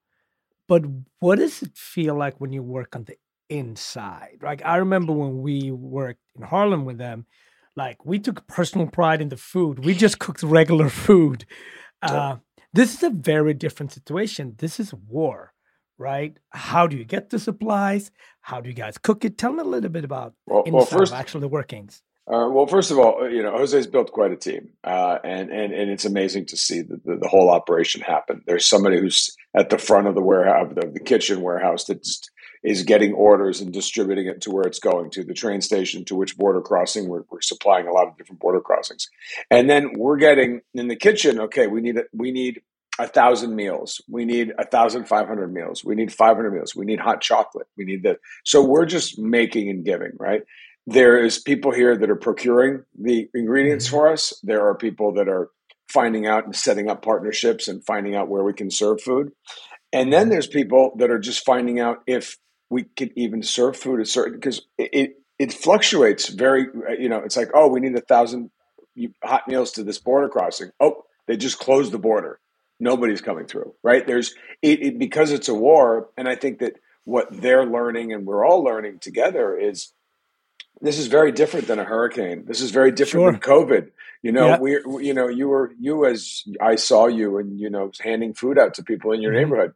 but 0.66 0.84
what 1.18 1.38
does 1.38 1.60
it 1.60 1.76
feel 1.76 2.14
like 2.14 2.40
when 2.40 2.54
you 2.54 2.62
work 2.62 2.96
on 2.96 3.04
the 3.04 3.16
inside? 3.50 4.38
Like 4.40 4.64
I 4.64 4.76
remember 4.76 5.12
when 5.12 5.42
we 5.42 5.70
worked 5.70 6.20
in 6.36 6.42
Harlem 6.42 6.86
with 6.86 6.96
them, 6.96 7.26
like 7.76 8.02
we 8.06 8.18
took 8.18 8.46
personal 8.46 8.86
pride 8.86 9.20
in 9.20 9.28
the 9.28 9.36
food. 9.36 9.84
We 9.84 9.94
just 9.94 10.20
cooked 10.20 10.42
regular 10.42 10.88
food. 11.06 11.44
Uh, 12.00 12.36
this 12.72 12.94
is 12.94 13.02
a 13.02 13.10
very 13.10 13.52
different 13.52 13.92
situation. 13.92 14.54
This 14.56 14.80
is 14.80 14.94
war 14.94 15.51
right? 15.98 16.36
How 16.50 16.86
do 16.86 16.96
you 16.96 17.04
get 17.04 17.30
the 17.30 17.38
supplies? 17.38 18.10
How 18.40 18.60
do 18.60 18.68
you 18.68 18.74
guys 18.74 18.98
cook 18.98 19.24
it? 19.24 19.38
Tell 19.38 19.52
me 19.52 19.60
a 19.60 19.64
little 19.64 19.90
bit 19.90 20.04
about 20.04 20.34
well, 20.46 20.62
inside 20.62 20.76
well, 20.76 20.86
first, 20.86 21.12
actually 21.12 21.42
the 21.42 21.48
workings. 21.48 22.02
Uh, 22.24 22.48
well, 22.48 22.66
first 22.66 22.92
of 22.92 22.98
all, 22.98 23.28
you 23.28 23.42
know, 23.42 23.50
Jose's 23.50 23.88
built 23.88 24.12
quite 24.12 24.30
a 24.30 24.36
team, 24.36 24.68
uh, 24.84 25.18
and 25.24 25.50
and 25.50 25.72
and 25.72 25.90
it's 25.90 26.04
amazing 26.04 26.46
to 26.46 26.56
see 26.56 26.80
the, 26.80 27.00
the, 27.04 27.16
the, 27.16 27.28
whole 27.28 27.50
operation 27.50 28.00
happen. 28.00 28.42
There's 28.46 28.64
somebody 28.64 29.00
who's 29.00 29.36
at 29.56 29.70
the 29.70 29.78
front 29.78 30.06
of 30.06 30.14
the 30.14 30.22
warehouse, 30.22 30.72
the, 30.72 30.86
the 30.86 31.00
kitchen 31.00 31.42
warehouse, 31.42 31.86
that 31.86 32.06
is 32.62 32.84
getting 32.84 33.12
orders 33.12 33.60
and 33.60 33.72
distributing 33.72 34.28
it 34.28 34.40
to 34.42 34.52
where 34.52 34.62
it's 34.62 34.78
going 34.78 35.10
to 35.10 35.24
the 35.24 35.34
train 35.34 35.60
station, 35.60 36.04
to 36.04 36.14
which 36.14 36.38
border 36.38 36.60
crossing. 36.60 37.08
We're, 37.08 37.24
we're 37.28 37.40
supplying 37.40 37.88
a 37.88 37.92
lot 37.92 38.06
of 38.06 38.16
different 38.16 38.40
border 38.40 38.60
crossings, 38.60 39.10
and 39.50 39.68
then 39.68 39.94
we're 39.96 40.18
getting 40.18 40.60
in 40.74 40.86
the 40.86 40.96
kitchen. 40.96 41.40
Okay, 41.40 41.66
we 41.66 41.80
need 41.80 41.96
we 42.12 42.30
need 42.30 42.62
a 43.02 43.08
thousand 43.08 43.56
meals. 43.56 44.00
We 44.08 44.24
need 44.24 44.52
a 44.58 44.64
thousand 44.64 45.06
five 45.06 45.26
hundred 45.26 45.52
meals. 45.52 45.84
We 45.84 45.96
need 45.96 46.12
five 46.12 46.36
hundred 46.36 46.52
meals. 46.52 46.76
We 46.76 46.86
need 46.86 47.00
hot 47.00 47.20
chocolate. 47.20 47.66
We 47.76 47.84
need 47.84 48.04
that. 48.04 48.18
So 48.44 48.64
we're 48.64 48.86
just 48.86 49.18
making 49.18 49.68
and 49.68 49.84
giving, 49.84 50.12
right? 50.18 50.42
There 50.86 51.22
is 51.22 51.40
people 51.40 51.72
here 51.72 51.96
that 51.96 52.10
are 52.10 52.16
procuring 52.16 52.84
the 52.98 53.28
ingredients 53.34 53.86
mm-hmm. 53.86 53.96
for 53.96 54.12
us. 54.12 54.32
There 54.44 54.66
are 54.68 54.76
people 54.76 55.14
that 55.14 55.28
are 55.28 55.48
finding 55.92 56.26
out 56.26 56.44
and 56.44 56.54
setting 56.54 56.88
up 56.88 57.02
partnerships 57.02 57.66
and 57.66 57.84
finding 57.84 58.14
out 58.14 58.28
where 58.28 58.44
we 58.44 58.52
can 58.52 58.70
serve 58.70 59.00
food. 59.00 59.32
And 59.92 60.12
then 60.12 60.22
mm-hmm. 60.22 60.30
there's 60.30 60.46
people 60.46 60.92
that 60.98 61.10
are 61.10 61.18
just 61.18 61.44
finding 61.44 61.80
out 61.80 61.98
if 62.06 62.38
we 62.70 62.84
can 62.84 63.10
even 63.16 63.42
serve 63.42 63.76
food 63.76 64.00
at 64.00 64.06
certain 64.06 64.38
because 64.38 64.62
it, 64.78 64.90
it, 64.92 65.10
it 65.40 65.52
fluctuates 65.52 66.28
very. 66.28 66.68
You 67.00 67.08
know, 67.08 67.18
it's 67.18 67.36
like 67.36 67.50
oh, 67.52 67.66
we 67.66 67.80
need 67.80 67.96
a 67.96 68.00
thousand 68.00 68.52
hot 69.24 69.48
meals 69.48 69.72
to 69.72 69.82
this 69.82 69.98
border 69.98 70.28
crossing. 70.28 70.70
Oh, 70.78 71.02
they 71.26 71.36
just 71.36 71.58
closed 71.58 71.90
the 71.90 71.98
border 71.98 72.38
nobody's 72.82 73.20
coming 73.20 73.46
through, 73.46 73.74
right? 73.82 74.06
There's 74.06 74.34
it, 74.60 74.82
it, 74.82 74.98
because 74.98 75.30
it's 75.30 75.48
a 75.48 75.54
war, 75.54 76.08
and 76.16 76.28
I 76.28 76.34
think 76.34 76.58
that 76.58 76.74
what 77.04 77.28
they're 77.30 77.64
learning 77.64 78.12
and 78.12 78.26
we're 78.26 78.44
all 78.44 78.62
learning 78.62 78.98
together 78.98 79.56
is 79.56 79.92
this 80.80 80.98
is 80.98 81.06
very 81.06 81.32
different 81.32 81.68
than 81.68 81.78
a 81.78 81.84
hurricane. 81.84 82.44
This 82.46 82.60
is 82.60 82.70
very 82.70 82.90
different 82.90 83.24
sure. 83.24 83.32
than 83.32 83.40
COVID. 83.40 83.90
You 84.22 84.32
know, 84.32 84.48
yeah. 84.48 84.58
we, 84.58 85.06
you 85.06 85.14
know, 85.14 85.28
you 85.28 85.48
were 85.48 85.72
you 85.80 86.06
as 86.06 86.42
I 86.60 86.76
saw 86.76 87.06
you 87.06 87.38
and 87.38 87.58
you 87.58 87.70
know 87.70 87.90
handing 88.00 88.34
food 88.34 88.58
out 88.58 88.74
to 88.74 88.82
people 88.82 89.12
in 89.12 89.22
your 89.22 89.32
mm-hmm. 89.32 89.50
neighborhood. 89.50 89.74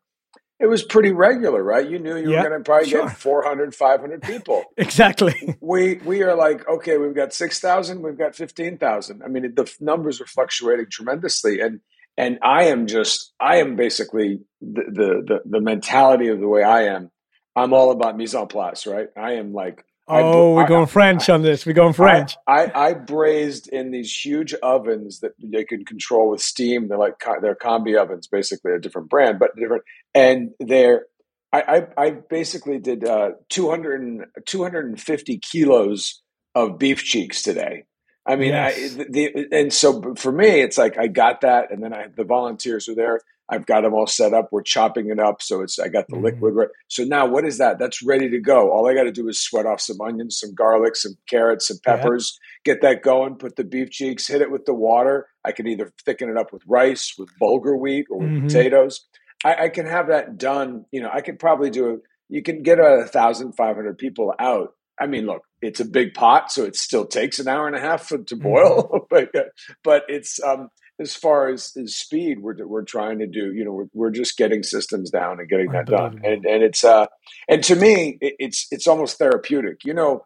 It 0.58 0.66
was 0.66 0.82
pretty 0.82 1.12
regular, 1.12 1.62
right? 1.62 1.86
You 1.86 1.98
knew 1.98 2.16
you 2.16 2.30
were 2.30 2.36
going 2.36 2.52
to 2.52 2.60
probably 2.60 2.88
sure. 2.88 3.06
get 3.06 3.18
400, 3.18 3.74
500 3.74 4.22
people. 4.22 4.64
exactly. 4.78 5.54
We 5.60 5.96
we 5.96 6.22
are 6.22 6.34
like, 6.34 6.66
okay, 6.66 6.96
we've 6.96 7.14
got 7.14 7.34
6,000, 7.34 8.00
we've 8.00 8.16
got 8.16 8.34
15,000. 8.34 9.22
I 9.22 9.28
mean, 9.28 9.54
the 9.54 9.70
numbers 9.80 10.18
are 10.22 10.26
fluctuating 10.26 10.86
tremendously 10.90 11.60
and 11.60 11.80
and 12.16 12.38
I 12.42 12.64
am 12.64 12.86
just 12.86 13.32
I 13.40 13.56
am 13.56 13.76
basically 13.76 14.40
the, 14.60 14.82
the 14.88 15.22
the 15.26 15.40
the 15.44 15.60
mentality 15.60 16.28
of 16.28 16.40
the 16.40 16.48
way 16.48 16.62
I 16.62 16.84
am. 16.84 17.10
I'm 17.54 17.72
all 17.72 17.90
about 17.90 18.16
mise 18.16 18.34
en 18.34 18.46
place, 18.48 18.86
right? 18.86 19.08
I 19.16 19.32
am 19.32 19.52
like 19.52 19.84
Oh, 20.08 20.54
we're 20.54 20.68
going 20.68 20.86
French 20.86 21.28
on 21.28 21.42
this. 21.42 21.66
We're 21.66 21.72
going 21.72 21.92
French. 21.92 22.36
I, 22.46 22.66
I, 22.66 22.86
I 22.86 22.94
braised 22.94 23.68
in 23.68 23.90
these 23.90 24.12
huge 24.12 24.54
ovens 24.62 25.18
that 25.20 25.32
they 25.42 25.64
can 25.64 25.84
control 25.84 26.30
with 26.30 26.40
steam. 26.40 26.86
They're 26.86 26.98
like 26.98 27.14
they're 27.42 27.56
combi 27.56 28.00
ovens, 28.00 28.28
basically 28.28 28.72
a 28.72 28.78
different 28.78 29.08
brand, 29.08 29.40
but 29.40 29.56
different. 29.56 29.82
And 30.14 30.50
they're 30.60 31.06
I, 31.52 31.86
I, 31.98 32.04
I 32.04 32.10
basically 32.10 32.78
did 32.78 33.04
uh, 33.04 33.30
200 33.48 34.26
250 34.46 35.38
kilos 35.38 36.22
of 36.54 36.78
beef 36.78 37.02
cheeks 37.02 37.42
today. 37.42 37.84
I 38.26 38.36
mean, 38.36 38.48
yes. 38.48 38.98
I, 38.98 39.04
the, 39.08 39.46
and 39.52 39.72
so 39.72 40.14
for 40.16 40.32
me, 40.32 40.60
it's 40.60 40.76
like 40.76 40.98
I 40.98 41.06
got 41.06 41.42
that, 41.42 41.70
and 41.70 41.82
then 41.82 41.94
I 41.94 42.06
the 42.14 42.24
volunteers 42.24 42.88
are 42.88 42.94
there. 42.94 43.20
I've 43.48 43.66
got 43.66 43.82
them 43.82 43.94
all 43.94 44.08
set 44.08 44.34
up. 44.34 44.48
We're 44.50 44.62
chopping 44.62 45.08
it 45.08 45.20
up, 45.20 45.40
so 45.40 45.62
it's 45.62 45.78
I 45.78 45.88
got 45.88 46.08
the 46.08 46.16
mm-hmm. 46.16 46.24
liquid. 46.24 46.54
Right. 46.54 46.68
So 46.88 47.04
now, 47.04 47.26
what 47.26 47.44
is 47.44 47.58
that? 47.58 47.78
That's 47.78 48.02
ready 48.02 48.28
to 48.30 48.40
go. 48.40 48.72
All 48.72 48.88
I 48.88 48.94
got 48.94 49.04
to 49.04 49.12
do 49.12 49.28
is 49.28 49.40
sweat 49.40 49.66
off 49.66 49.80
some 49.80 50.00
onions, 50.00 50.38
some 50.40 50.52
garlic, 50.54 50.96
some 50.96 51.16
carrots, 51.28 51.68
some 51.68 51.78
peppers. 51.84 52.38
Yeah. 52.64 52.74
Get 52.74 52.82
that 52.82 53.02
going. 53.02 53.36
Put 53.36 53.54
the 53.54 53.64
beef 53.64 53.90
cheeks. 53.90 54.26
Hit 54.26 54.40
it 54.40 54.50
with 54.50 54.64
the 54.64 54.74
water. 54.74 55.28
I 55.44 55.52
can 55.52 55.68
either 55.68 55.92
thicken 56.04 56.28
it 56.28 56.36
up 56.36 56.52
with 56.52 56.62
rice, 56.66 57.14
with 57.16 57.30
bulgur 57.40 57.78
wheat, 57.78 58.06
or 58.10 58.18
with 58.18 58.30
mm-hmm. 58.30 58.46
potatoes. 58.48 59.06
I, 59.44 59.64
I, 59.64 59.68
can 59.68 59.86
have 59.86 60.08
that 60.08 60.38
done. 60.38 60.86
You 60.90 61.02
know, 61.02 61.10
I 61.12 61.20
could 61.20 61.38
probably 61.38 61.70
do. 61.70 61.90
A, 61.90 61.96
you 62.28 62.42
can 62.42 62.62
get 62.62 62.80
a 62.80 63.04
thousand 63.04 63.52
five 63.52 63.76
hundred 63.76 63.98
people 63.98 64.34
out 64.40 64.74
I 64.98 65.06
mean, 65.06 65.26
look, 65.26 65.42
it's 65.60 65.80
a 65.80 65.84
big 65.84 66.14
pot, 66.14 66.50
so 66.50 66.64
it 66.64 66.76
still 66.76 67.06
takes 67.06 67.38
an 67.38 67.48
hour 67.48 67.66
and 67.66 67.76
a 67.76 67.80
half 67.80 68.06
for, 68.08 68.18
to 68.18 68.36
boil. 68.36 69.06
Mm-hmm. 69.10 69.24
but 69.34 69.48
but 69.82 70.04
it's 70.08 70.42
um, 70.42 70.70
as 70.98 71.14
far 71.14 71.48
as, 71.48 71.76
as 71.76 71.94
speed, 71.94 72.40
we're 72.40 72.66
we're 72.66 72.84
trying 72.84 73.18
to 73.18 73.26
do. 73.26 73.52
You 73.52 73.64
know, 73.64 73.72
we're, 73.72 73.88
we're 73.92 74.10
just 74.10 74.36
getting 74.36 74.62
systems 74.62 75.10
down 75.10 75.38
and 75.40 75.48
getting 75.48 75.70
that 75.72 75.86
done. 75.86 76.20
And 76.24 76.44
and 76.46 76.62
it's 76.62 76.84
uh, 76.84 77.06
and 77.48 77.62
to 77.64 77.76
me, 77.76 78.18
it, 78.20 78.34
it's 78.38 78.66
it's 78.70 78.86
almost 78.86 79.18
therapeutic. 79.18 79.84
You 79.84 79.94
know, 79.94 80.24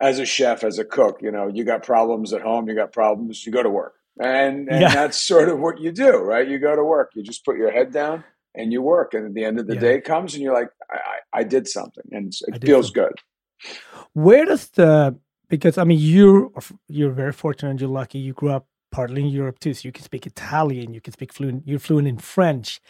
as 0.00 0.18
a 0.18 0.26
chef, 0.26 0.64
as 0.64 0.78
a 0.78 0.84
cook, 0.84 1.20
you 1.20 1.30
know, 1.30 1.48
you 1.48 1.64
got 1.64 1.82
problems 1.82 2.32
at 2.32 2.42
home, 2.42 2.68
you 2.68 2.74
got 2.74 2.92
problems, 2.92 3.44
you 3.44 3.52
go 3.52 3.62
to 3.62 3.70
work, 3.70 3.94
and 4.20 4.68
and 4.68 4.80
yeah. 4.80 4.94
that's 4.94 5.20
sort 5.20 5.48
of 5.48 5.58
what 5.58 5.80
you 5.80 5.90
do, 5.90 6.16
right? 6.18 6.46
You 6.46 6.58
go 6.58 6.76
to 6.76 6.84
work, 6.84 7.12
you 7.14 7.22
just 7.22 7.44
put 7.44 7.56
your 7.56 7.72
head 7.72 7.92
down 7.92 8.24
and 8.54 8.72
you 8.72 8.82
work, 8.82 9.14
and 9.14 9.26
at 9.26 9.34
the 9.34 9.44
end 9.44 9.58
of 9.58 9.66
the 9.66 9.74
yeah. 9.74 9.80
day 9.80 10.00
comes, 10.00 10.34
and 10.34 10.42
you're 10.42 10.54
like, 10.54 10.70
I, 10.88 11.40
I 11.40 11.42
did 11.42 11.66
something, 11.66 12.04
and 12.12 12.32
it 12.46 12.64
feels 12.64 12.90
good. 12.90 13.14
Where 14.14 14.44
does 14.46 14.68
the 14.70 15.16
because 15.48 15.76
I 15.78 15.84
mean 15.84 15.98
you're 16.00 16.50
you're 16.88 17.12
very 17.12 17.32
fortunate 17.32 17.80
you're 17.80 17.90
lucky 17.90 18.18
you 18.18 18.32
grew 18.32 18.50
up 18.50 18.66
partly 18.94 19.22
in 19.22 19.28
Europe 19.28 19.58
too, 19.58 19.74
so 19.74 19.88
you 19.88 19.92
can 19.92 20.04
speak 20.04 20.24
Italian, 20.24 20.94
you 20.94 21.00
can 21.00 21.12
speak 21.12 21.32
fluent, 21.32 21.66
you're 21.66 21.80
fluent 21.80 22.06
in 22.06 22.18
French. 22.18 22.80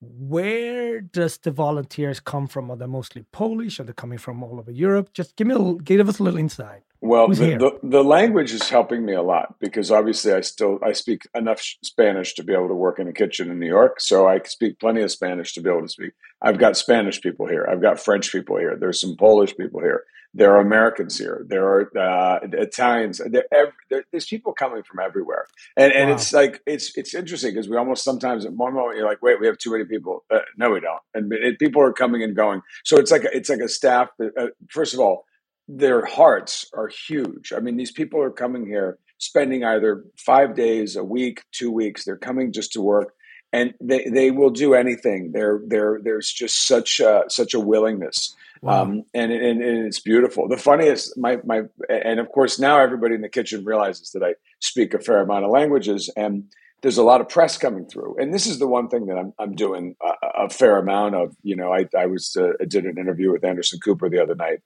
Where 0.00 1.00
does 1.00 1.38
the 1.38 1.52
volunteers 1.52 2.18
come 2.20 2.48
from? 2.48 2.70
Are 2.70 2.76
they 2.76 2.86
mostly 2.86 3.22
Polish? 3.32 3.78
Are 3.80 3.84
they 3.84 3.92
coming 3.92 4.18
from 4.18 4.42
all 4.42 4.58
over 4.58 4.72
Europe? 4.72 5.12
Just 5.14 5.36
give 5.36 5.46
me 5.46 5.54
a 5.54 5.74
give 5.82 6.08
us 6.08 6.18
a 6.18 6.24
little 6.24 6.40
insight. 6.40 6.82
Well, 7.00 7.28
the, 7.28 7.56
the, 7.64 7.78
the, 7.82 8.02
language 8.02 8.52
is 8.52 8.68
helping 8.68 9.04
me 9.04 9.12
a 9.12 9.22
lot 9.22 9.54
because 9.60 9.90
obviously 9.90 10.32
I 10.32 10.40
still 10.40 10.78
I 10.82 10.92
speak 10.92 11.22
enough 11.34 11.60
Spanish 11.84 12.34
to 12.34 12.42
be 12.42 12.52
able 12.52 12.68
to 12.68 12.74
work 12.74 12.98
in 12.98 13.06
a 13.06 13.12
kitchen 13.12 13.50
in 13.50 13.60
New 13.60 13.68
York. 13.68 14.00
So 14.00 14.26
I 14.26 14.40
speak 14.44 14.80
plenty 14.80 15.02
of 15.02 15.12
Spanish 15.12 15.54
to 15.54 15.60
be 15.60 15.70
able 15.70 15.82
to 15.82 15.88
speak. 15.88 16.12
I've 16.42 16.58
got 16.58 16.76
Spanish 16.76 17.20
people 17.20 17.46
here. 17.46 17.66
I've 17.70 17.82
got 17.82 18.00
French 18.00 18.32
people 18.32 18.56
here. 18.58 18.76
There's 18.76 19.00
some 19.00 19.16
Polish 19.16 19.56
people 19.56 19.80
here. 19.80 20.04
There 20.36 20.52
are 20.54 20.60
Americans 20.60 21.16
here. 21.18 21.46
There 21.48 21.64
are 21.64 21.98
uh, 21.98 22.40
Italians. 22.52 23.22
There, 23.24 23.46
there, 23.88 24.04
there's 24.10 24.26
people 24.26 24.52
coming 24.52 24.82
from 24.82 25.00
everywhere, 25.00 25.46
and 25.76 25.92
and 25.92 26.10
wow. 26.10 26.16
it's 26.16 26.32
like 26.32 26.60
it's 26.66 26.96
it's 26.96 27.14
interesting 27.14 27.54
because 27.54 27.68
we 27.70 27.76
almost 27.78 28.04
sometimes 28.04 28.44
at 28.44 28.52
one 28.52 28.74
moment 28.74 28.98
you're 28.98 29.08
like, 29.08 29.22
wait, 29.22 29.40
we 29.40 29.46
have 29.46 29.56
too 29.56 29.72
many 29.72 29.86
people. 29.86 30.24
Uh, 30.30 30.40
no, 30.58 30.70
we 30.70 30.80
don't, 30.80 31.00
and 31.14 31.32
it, 31.32 31.58
people 31.58 31.80
are 31.80 31.92
coming 31.92 32.22
and 32.22 32.36
going. 32.36 32.60
So 32.84 32.98
it's 32.98 33.10
like 33.10 33.24
a, 33.24 33.34
it's 33.34 33.48
like 33.48 33.60
a 33.60 33.68
staff. 33.68 34.08
That, 34.18 34.32
uh, 34.36 34.46
first 34.68 34.92
of 34.92 35.00
all 35.00 35.24
their 35.68 36.04
hearts 36.04 36.70
are 36.74 36.88
huge. 36.88 37.52
I 37.56 37.60
mean, 37.60 37.76
these 37.76 37.92
people 37.92 38.22
are 38.22 38.30
coming 38.30 38.66
here, 38.66 38.98
spending 39.18 39.64
either 39.64 40.04
five 40.16 40.54
days, 40.54 40.96
a 40.96 41.04
week, 41.04 41.42
two 41.52 41.70
weeks. 41.70 42.04
They're 42.04 42.16
coming 42.16 42.52
just 42.52 42.72
to 42.74 42.80
work, 42.80 43.14
and 43.52 43.74
they, 43.80 44.08
they 44.12 44.30
will 44.30 44.50
do 44.50 44.74
anything. 44.74 45.32
There 45.32 45.60
there 45.66 46.00
there's 46.02 46.30
just 46.32 46.66
such 46.66 47.00
a, 47.00 47.24
such 47.28 47.54
a 47.54 47.60
willingness, 47.60 48.36
wow. 48.62 48.82
um, 48.82 49.02
and, 49.14 49.32
and 49.32 49.62
and 49.62 49.86
it's 49.86 50.00
beautiful. 50.00 50.48
The 50.48 50.56
funniest, 50.56 51.16
my 51.18 51.38
my, 51.44 51.62
and 51.88 52.20
of 52.20 52.28
course 52.30 52.58
now 52.58 52.80
everybody 52.80 53.14
in 53.14 53.20
the 53.20 53.28
kitchen 53.28 53.64
realizes 53.64 54.10
that 54.12 54.22
I 54.22 54.34
speak 54.60 54.94
a 54.94 54.98
fair 54.98 55.20
amount 55.20 55.44
of 55.44 55.50
languages, 55.50 56.10
and 56.16 56.44
there's 56.82 56.98
a 56.98 57.02
lot 57.02 57.20
of 57.20 57.28
press 57.28 57.58
coming 57.58 57.86
through. 57.86 58.16
And 58.18 58.32
this 58.32 58.46
is 58.46 58.58
the 58.58 58.68
one 58.68 58.88
thing 58.88 59.06
that 59.06 59.16
I'm 59.16 59.32
I'm 59.38 59.54
doing 59.54 59.96
a, 60.02 60.44
a 60.46 60.50
fair 60.50 60.78
amount 60.78 61.14
of. 61.14 61.34
You 61.42 61.56
know, 61.56 61.72
I 61.72 61.86
I 61.96 62.06
was 62.06 62.36
uh, 62.38 62.52
I 62.60 62.64
did 62.64 62.84
an 62.84 62.98
interview 62.98 63.32
with 63.32 63.44
Anderson 63.44 63.80
Cooper 63.82 64.08
the 64.08 64.22
other 64.22 64.34
night 64.34 64.60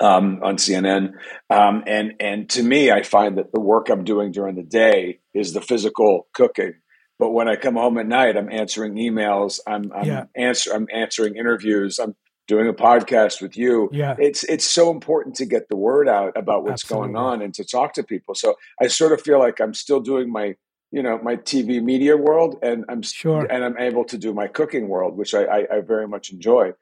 um, 0.00 0.40
on 0.42 0.56
CNN. 0.56 1.12
Um, 1.50 1.84
and 1.86 2.14
and 2.20 2.48
to 2.50 2.62
me, 2.62 2.90
I 2.90 3.02
find 3.02 3.38
that 3.38 3.52
the 3.52 3.60
work 3.60 3.88
I'm 3.88 4.04
doing 4.04 4.32
during 4.32 4.56
the 4.56 4.62
day 4.62 5.20
is 5.34 5.52
the 5.52 5.60
physical 5.60 6.28
cooking. 6.34 6.74
But 7.18 7.30
when 7.30 7.48
I 7.48 7.56
come 7.56 7.74
home 7.74 7.96
at 7.98 8.06
night, 8.06 8.36
I'm 8.36 8.50
answering 8.50 8.94
emails. 8.94 9.60
I'm 9.66 9.90
I'm, 9.92 10.06
yeah. 10.06 10.24
answer, 10.36 10.72
I'm 10.74 10.86
answering 10.92 11.36
interviews. 11.36 11.98
I'm 11.98 12.14
doing 12.46 12.68
a 12.68 12.72
podcast 12.72 13.42
with 13.42 13.56
you. 13.56 13.88
Yeah. 13.92 14.14
It's 14.18 14.44
it's 14.44 14.64
so 14.64 14.90
important 14.90 15.34
to 15.36 15.46
get 15.46 15.68
the 15.68 15.76
word 15.76 16.08
out 16.08 16.36
about 16.36 16.64
what's 16.64 16.84
Absolutely. 16.84 17.12
going 17.12 17.16
on 17.16 17.42
and 17.42 17.54
to 17.54 17.64
talk 17.64 17.94
to 17.94 18.02
people. 18.02 18.34
So 18.34 18.54
I 18.80 18.86
sort 18.88 19.12
of 19.12 19.20
feel 19.20 19.38
like 19.38 19.60
I'm 19.60 19.74
still 19.74 20.00
doing 20.00 20.30
my 20.30 20.56
you 20.92 21.02
know 21.02 21.18
my 21.22 21.36
TV 21.36 21.82
media 21.82 22.16
world, 22.16 22.56
and 22.62 22.84
I'm 22.88 23.02
sure, 23.02 23.44
and 23.44 23.64
I'm 23.64 23.76
able 23.78 24.04
to 24.04 24.18
do 24.18 24.32
my 24.32 24.46
cooking 24.46 24.88
world, 24.88 25.16
which 25.16 25.34
I, 25.34 25.44
I, 25.44 25.76
I 25.76 25.80
very 25.80 26.06
much 26.08 26.30
enjoy. 26.30 26.72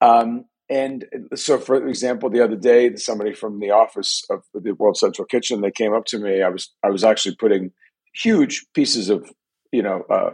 Um, 0.00 0.46
and 0.68 1.04
so, 1.34 1.58
for 1.58 1.86
example, 1.86 2.30
the 2.30 2.42
other 2.42 2.56
day, 2.56 2.96
somebody 2.96 3.34
from 3.34 3.60
the 3.60 3.70
office 3.70 4.24
of 4.30 4.42
the 4.54 4.72
World 4.72 4.96
Central 4.96 5.26
Kitchen, 5.26 5.60
they 5.60 5.70
came 5.70 5.92
up 5.92 6.06
to 6.06 6.18
me. 6.18 6.42
I 6.42 6.48
was 6.48 6.72
I 6.82 6.90
was 6.90 7.04
actually 7.04 7.36
putting 7.36 7.72
huge 8.14 8.66
pieces 8.74 9.10
of 9.10 9.30
you 9.70 9.82
know 9.82 10.02
uh, 10.10 10.30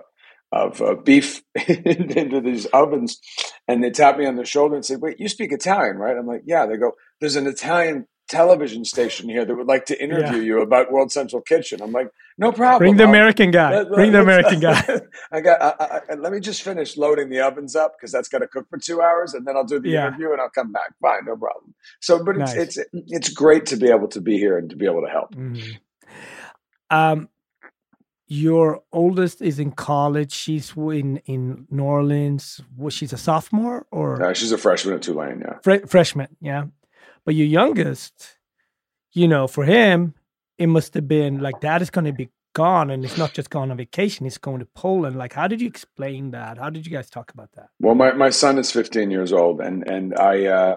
of 0.52 0.80
uh, 0.80 0.94
beef 0.94 1.42
into 1.68 2.40
these 2.40 2.66
ovens, 2.66 3.20
and 3.66 3.82
they 3.82 3.90
tapped 3.90 4.18
me 4.18 4.26
on 4.26 4.36
the 4.36 4.44
shoulder 4.44 4.74
and 4.74 4.84
said, 4.84 5.00
"Wait, 5.00 5.20
you 5.20 5.28
speak 5.28 5.52
Italian, 5.52 5.96
right?" 5.96 6.16
I'm 6.16 6.26
like, 6.26 6.42
"Yeah." 6.46 6.66
They 6.66 6.76
go, 6.76 6.92
"There's 7.20 7.36
an 7.36 7.46
Italian 7.46 8.06
television 8.28 8.84
station 8.84 9.28
here 9.28 9.44
that 9.44 9.54
would 9.54 9.66
like 9.66 9.86
to 9.86 10.00
interview 10.02 10.38
yeah. 10.38 10.44
you 10.44 10.62
about 10.62 10.92
World 10.92 11.10
Central 11.10 11.40
Kitchen. 11.40 11.80
I'm 11.82 11.92
like, 11.92 12.08
no 12.36 12.52
problem. 12.52 12.78
Bring 12.78 12.96
the 12.96 13.04
I'll, 13.04 13.08
American 13.08 13.50
guy. 13.50 13.78
Let, 13.78 13.88
Bring 13.88 14.12
the 14.12 14.20
American 14.20 14.60
guy. 14.60 15.00
I 15.32 15.40
got. 15.40 15.60
I, 15.60 16.00
I, 16.10 16.14
let 16.14 16.32
me 16.32 16.40
just 16.40 16.62
finish 16.62 16.96
loading 16.96 17.30
the 17.30 17.40
ovens 17.40 17.74
up 17.74 17.94
because 17.98 18.12
that's 18.12 18.28
got 18.28 18.38
to 18.38 18.46
cook 18.46 18.66
for 18.70 18.78
two 18.78 19.00
hours, 19.00 19.34
and 19.34 19.46
then 19.46 19.56
I'll 19.56 19.64
do 19.64 19.80
the 19.80 19.90
yeah. 19.90 20.08
interview 20.08 20.32
and 20.32 20.40
I'll 20.40 20.50
come 20.50 20.70
back. 20.70 20.92
Fine, 21.00 21.24
no 21.26 21.36
problem. 21.36 21.74
So, 22.00 22.22
but 22.22 22.36
nice. 22.36 22.54
it's 22.54 22.76
it's 22.76 22.88
it's 22.92 23.28
great 23.30 23.66
to 23.66 23.76
be 23.76 23.88
able 23.88 24.08
to 24.08 24.20
be 24.20 24.38
here 24.38 24.56
and 24.56 24.70
to 24.70 24.76
be 24.76 24.86
able 24.86 25.02
to 25.02 25.10
help. 25.10 25.34
Mm-hmm. 25.34 25.76
Um, 26.90 27.28
your 28.28 28.82
oldest 28.92 29.40
is 29.42 29.58
in 29.58 29.72
college. 29.72 30.32
She's 30.32 30.76
in 30.76 31.16
in 31.24 31.66
New 31.70 31.82
Orleans. 31.82 32.60
Was 32.76 32.94
she's 32.94 33.12
a 33.12 33.18
sophomore 33.18 33.86
or? 33.90 34.22
Uh, 34.22 34.34
she's 34.34 34.52
a 34.52 34.58
freshman 34.58 34.94
at 34.94 35.02
Tulane. 35.02 35.40
Yeah, 35.40 35.58
Fre- 35.62 35.86
freshman. 35.86 36.28
Yeah, 36.40 36.66
but 37.24 37.34
your 37.34 37.46
youngest, 37.46 38.38
you 39.12 39.26
know, 39.26 39.46
for 39.48 39.64
him, 39.64 40.14
it 40.58 40.66
must 40.66 40.94
have 40.94 41.08
been 41.08 41.40
like 41.40 41.60
that 41.62 41.80
is 41.82 41.90
going 41.90 42.04
to 42.04 42.12
be 42.12 42.28
gone 42.54 42.90
and 42.90 43.04
it's 43.04 43.16
not 43.16 43.32
just 43.32 43.50
going 43.50 43.70
on 43.70 43.76
vacation 43.76 44.26
he's 44.26 44.38
going 44.38 44.58
to 44.58 44.64
poland 44.64 45.14
like 45.14 45.32
how 45.32 45.46
did 45.46 45.60
you 45.60 45.68
explain 45.68 46.32
that 46.32 46.58
how 46.58 46.68
did 46.68 46.84
you 46.84 46.90
guys 46.90 47.08
talk 47.08 47.30
about 47.30 47.52
that 47.52 47.68
well 47.78 47.94
my, 47.94 48.10
my 48.12 48.30
son 48.30 48.58
is 48.58 48.72
15 48.72 49.12
years 49.12 49.32
old 49.32 49.60
and 49.60 49.88
and 49.88 50.18
i 50.18 50.46
uh 50.46 50.76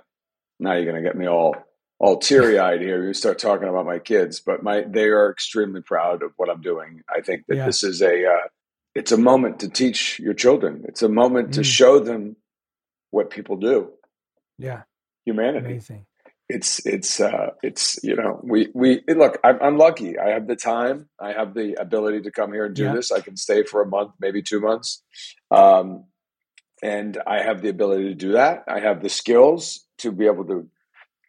now 0.60 0.74
you're 0.74 0.86
going 0.86 1.02
to 1.02 1.02
get 1.02 1.18
me 1.18 1.28
all 1.28 1.56
all 2.02 2.18
teary-eyed 2.18 2.82
here 2.82 3.06
you 3.06 3.14
start 3.14 3.38
talking 3.38 3.70
about 3.70 3.86
my 3.86 4.00
kids 4.00 4.40
but 4.40 4.64
my 4.64 4.82
they 4.82 5.06
are 5.06 5.32
extremely 5.32 5.82
proud 5.82 6.24
of 6.24 6.32
what 6.38 6.50
i'm 6.50 6.62
doing. 6.62 7.04
I 7.08 7.22
think 7.22 7.46
that 7.48 7.58
yeah. 7.58 7.66
this 7.66 7.84
is 7.84 8.02
a 8.02 8.26
uh, 8.26 8.48
it's 8.96 9.12
a 9.12 9.18
moment 9.18 9.60
to 9.60 9.70
teach 9.70 10.20
your 10.20 10.34
children. 10.34 10.84
It's 10.88 11.02
a 11.02 11.10
moment 11.10 11.50
mm. 11.50 11.54
to 11.54 11.64
show 11.64 12.00
them 12.00 12.36
what 13.12 13.30
people 13.30 13.56
do. 13.56 13.92
Yeah. 14.58 14.82
Humanity. 15.26 15.66
Amazing. 15.66 16.06
It's 16.50 16.86
it's 16.86 17.22
uh, 17.22 17.52
it's 17.64 18.04
you 18.04 18.16
know 18.16 18.42
we 18.44 18.70
we 18.74 19.02
look 19.08 19.40
I'm, 19.44 19.58
I'm, 19.62 19.78
lucky. 19.78 20.20
I 20.20 20.30
have 20.32 20.48
the 20.48 20.58
time. 20.58 21.08
I 21.20 21.32
have 21.32 21.54
the 21.54 21.76
ability 21.80 22.22
to 22.24 22.32
come 22.32 22.52
here 22.52 22.66
and 22.66 22.76
do 22.76 22.86
yeah. 22.86 22.94
this. 22.94 23.12
I 23.12 23.22
can 23.22 23.38
stay 23.38 23.64
for 23.64 23.82
a 23.82 23.88
month 23.88 24.12
maybe 24.20 24.42
two 24.42 24.60
months. 24.60 25.04
Um, 25.50 26.06
and 26.84 27.22
i 27.28 27.44
have 27.44 27.62
the 27.62 27.70
ability 27.70 28.06
to 28.06 28.16
do 28.16 28.32
that. 28.34 28.64
I 28.68 28.80
have 28.80 29.02
the 29.04 29.10
skills 29.10 29.86
to 30.00 30.12
be 30.12 30.26
able 30.26 30.46
to 30.46 30.68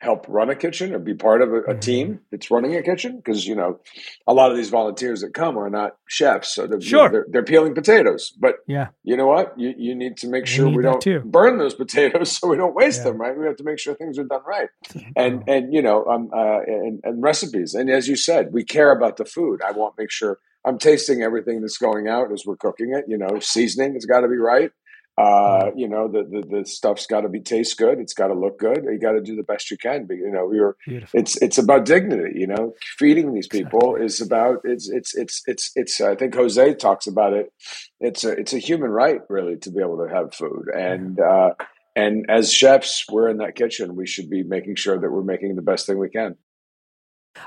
help 0.03 0.27
run 0.29 0.51
a 0.51 0.57
kitchen 0.57 0.93
or 0.93 0.99
be 0.99 1.15
part 1.15 1.43
of 1.43 1.53
a, 1.53 1.59
a 1.59 1.63
mm-hmm. 1.63 1.79
team 1.79 2.21
that's 2.31 2.51
running 2.51 2.75
a 2.75 2.83
kitchen? 2.83 3.17
Because 3.17 3.47
you 3.47 3.55
know 3.55 3.79
a 4.27 4.35
lot 4.35 4.51
of 4.51 4.57
these 4.57 4.69
volunteers 4.69 5.21
that 5.21 5.33
come 5.33 5.57
are 5.57 5.71
not 5.71 5.97
chefs 6.09 6.55
so 6.55 6.67
they're, 6.67 6.81
sure. 6.81 7.09
they're, 7.09 7.27
they're, 7.31 7.45
peeling 7.45 7.75
potatoes. 7.75 8.33
But 8.39 8.57
yeah. 8.67 8.89
you 9.05 9.17
know 9.17 9.29
what? 9.29 9.55
You, 9.57 9.73
you 9.79 9.95
need 9.95 10.17
to 10.19 10.29
make 10.29 10.47
sure 10.47 10.69
we 10.69 10.83
don't 10.83 11.01
too. 11.01 11.21
burn 11.21 11.59
those 11.59 11.75
potatoes 11.85 12.37
so 12.37 12.49
we 12.49 12.57
don't 12.57 12.75
waste 12.75 12.99
yeah. 12.99 13.11
them 13.11 13.21
right? 13.21 13.39
We 13.39 13.47
have 13.47 13.57
to 13.57 13.65
make 13.65 13.79
sure 13.79 13.95
things 13.95 14.19
are 14.19 14.25
done 14.25 14.43
right. 14.47 14.69
And 15.17 15.45
and 15.47 15.73
you 15.73 15.83
know 15.83 16.05
um, 16.07 16.31
uh, 16.35 16.61
and, 16.67 17.01
and 17.05 17.23
recipes. 17.23 17.75
And 17.75 17.89
as 17.89 18.09
you 18.09 18.17
said 18.17 18.53
we 18.53 18.65
care 18.65 18.91
about 18.91 19.17
the 19.17 19.25
food. 19.25 19.63
I 19.63 19.71
want 19.71 19.97
to 19.97 20.03
make 20.03 20.11
sure 20.11 20.39
i'm 20.65 20.79
tasting 20.79 21.23
everything 21.23 21.61
that's 21.61 21.79
going 21.79 22.09
out 22.09 22.33
as 22.33 22.45
we're 22.45 22.57
cooking 22.57 22.93
it. 22.93 23.05
You 23.07 23.19
know 23.19 23.39
seasoning 23.41 23.95
has 23.95 24.05
got 24.05 24.21
to 24.21 24.29
be 24.29 24.37
right 24.37 24.73
Uh, 25.19 25.71
you 25.77 25.89
know, 25.89 26.09
the 26.09 26.23
the, 26.23 26.59
the 26.59 26.67
stuff's 26.67 27.07
got 27.07 27.21
to 27.21 27.29
be 27.29 27.41
taste 27.41 27.77
good. 27.77 27.99
It's 27.99 28.15
got 28.15 28.29
to 28.29 28.35
look 28.35 28.59
good. 28.59 28.85
You 28.85 28.99
got 28.99 29.13
to 29.13 29.21
do 29.21 29.37
the 29.37 29.43
best 29.43 29.71
you 29.71 29.77
can. 29.77 30.07
But 30.07 30.17
you 30.17 30.31
know, 30.31 30.51
you're 30.53 30.77
Beautiful. 30.87 31.21
it's 31.21 31.41
it's 31.43 31.59
about 31.59 31.85
dignity. 31.85 32.39
You 32.41 32.47
know, 32.47 32.75
feeding 32.99 33.35
these 33.35 33.47
people 33.47 33.97
exactly. 33.97 34.07
is 34.07 34.21
about 34.23 34.61
it's 34.65 34.89
it's 34.89 35.15
it's 35.15 35.43
it's 35.47 35.71
it's. 35.75 36.01
I 36.01 36.15
think 36.15 36.35
Jose 36.35 36.75
talks 36.75 37.07
about 37.07 37.35
it. 37.35 37.53
It's 38.01 38.25
a 38.25 38.31
it's 38.31 38.55
a 38.55 38.59
human 38.59 38.91
right, 38.91 39.21
really, 39.29 39.57
to 39.59 39.71
be 39.71 39.81
able 39.81 39.99
to 39.99 40.15
have 40.15 40.35
food. 40.35 40.69
And 40.75 41.21
uh, 41.21 41.51
and 41.95 42.25
as 42.31 42.51
chefs, 42.51 43.05
we're 43.11 43.29
in 43.29 43.39
that 43.39 43.55
kitchen. 43.55 43.97
We 43.97 44.07
should 44.07 44.31
be 44.31 44.43
making 44.43 44.77
sure 44.77 44.99
that 44.99 45.11
we're 45.11 45.23
making 45.23 45.57
the 45.57 45.63
best 45.63 45.87
thing 45.87 45.99
we 45.99 46.09
can. 46.09 46.37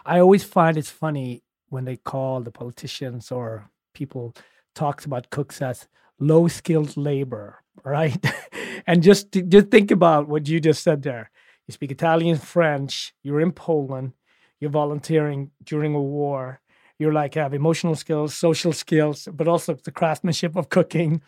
I 0.06 0.20
always 0.20 0.44
find 0.44 0.78
it's 0.78 0.90
funny 0.90 1.44
when 1.70 1.86
they 1.86 1.98
call 1.98 2.42
the 2.42 2.52
politicians 2.52 3.32
or 3.32 3.70
people 3.94 4.36
talks 4.76 5.06
about 5.06 5.30
cooks 5.30 5.62
as 5.62 5.88
low 6.20 6.48
skilled 6.48 6.98
labor, 6.98 7.62
right? 7.84 8.24
and 8.88 9.04
just 9.04 9.32
just 9.32 9.70
think 9.70 9.92
about 9.92 10.28
what 10.28 10.48
you 10.48 10.60
just 10.60 10.84
said 10.84 11.04
there. 11.04 11.32
You 11.68 11.74
speak 11.74 11.92
Italian, 11.92 12.38
French. 12.38 13.14
You're 13.24 13.42
in 13.42 13.52
Poland. 13.52 14.14
You're 14.60 14.72
volunteering 14.72 15.52
during 15.64 15.96
a 15.96 16.02
war. 16.02 16.62
You're 16.98 17.14
like 17.14 17.34
have 17.36 17.54
emotional 17.54 17.96
skills, 17.96 18.34
social 18.34 18.72
skills, 18.72 19.28
but 19.32 19.48
also 19.48 19.74
the 19.74 19.92
craftsmanship 19.92 20.56
of 20.56 20.70
cooking. 20.70 21.22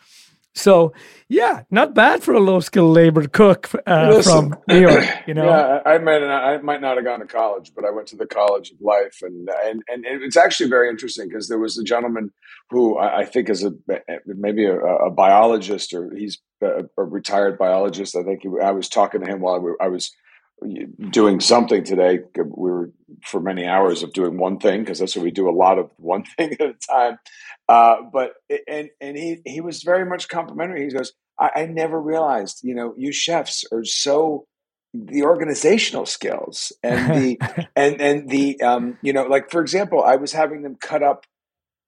So 0.58 0.92
yeah, 1.28 1.62
not 1.70 1.94
bad 1.94 2.22
for 2.22 2.34
a 2.34 2.40
low 2.40 2.60
skilled 2.60 2.94
labor 2.94 3.26
cook 3.28 3.70
uh, 3.86 4.10
Listen, 4.10 4.50
from 4.50 4.60
New 4.68 4.80
York. 4.80 5.04
You 5.26 5.34
know, 5.34 5.44
yeah, 5.44 5.80
I 5.84 5.98
might 5.98 6.20
not, 6.20 6.44
I 6.44 6.58
might 6.58 6.80
not 6.80 6.96
have 6.96 7.04
gone 7.04 7.20
to 7.20 7.26
college, 7.26 7.72
but 7.74 7.84
I 7.84 7.90
went 7.90 8.08
to 8.08 8.16
the 8.16 8.26
College 8.26 8.70
of 8.70 8.80
Life, 8.80 9.18
and 9.22 9.48
and 9.64 9.82
and 9.88 10.04
it's 10.04 10.36
actually 10.36 10.70
very 10.70 10.88
interesting 10.88 11.28
because 11.28 11.48
there 11.48 11.58
was 11.58 11.78
a 11.78 11.84
gentleman 11.84 12.32
who 12.70 12.98
I, 12.98 13.20
I 13.20 13.24
think 13.24 13.50
is 13.50 13.64
a 13.64 13.72
maybe 14.26 14.64
a, 14.64 14.76
a, 14.76 15.10
biologist 15.10 15.94
or 15.94 16.10
he's 16.14 16.38
a, 16.62 16.84
a, 16.98 17.04
retired 17.04 17.58
biologist. 17.58 18.16
I 18.16 18.22
think 18.22 18.42
he, 18.42 18.48
I 18.62 18.72
was 18.72 18.88
talking 18.88 19.20
to 19.20 19.26
him 19.26 19.40
while 19.40 19.76
I 19.80 19.88
was 19.88 20.10
doing 21.10 21.40
something 21.40 21.84
today. 21.84 22.20
We 22.36 22.70
were 22.70 22.92
for 23.24 23.40
many 23.40 23.66
hours 23.66 24.02
of 24.02 24.12
doing 24.12 24.38
one 24.38 24.58
thing 24.58 24.80
because 24.80 24.98
that's 24.98 25.16
what 25.16 25.24
we 25.24 25.30
do 25.30 25.48
a 25.48 25.52
lot 25.52 25.78
of 25.78 25.90
one 25.96 26.24
thing 26.36 26.52
at 26.54 26.60
a 26.60 26.74
time. 26.74 27.18
Uh, 27.68 27.96
but 28.12 28.34
and 28.66 28.90
and 29.00 29.16
he 29.16 29.40
he 29.44 29.60
was 29.60 29.82
very 29.82 30.04
much 30.04 30.28
complimentary. 30.28 30.84
He 30.84 30.90
goes, 30.90 31.12
I, 31.38 31.50
I 31.56 31.66
never 31.66 32.00
realized, 32.00 32.60
you 32.62 32.74
know, 32.74 32.94
you 32.96 33.12
chefs 33.12 33.64
are 33.72 33.84
so 33.84 34.46
the 34.94 35.22
organizational 35.22 36.06
skills 36.06 36.72
and 36.82 37.14
the 37.14 37.68
and 37.76 38.00
and 38.00 38.28
the 38.28 38.60
um, 38.60 38.98
you 39.02 39.12
know, 39.12 39.24
like 39.24 39.50
for 39.50 39.60
example, 39.60 40.02
I 40.02 40.16
was 40.16 40.32
having 40.32 40.62
them 40.62 40.76
cut 40.76 41.02
up 41.02 41.26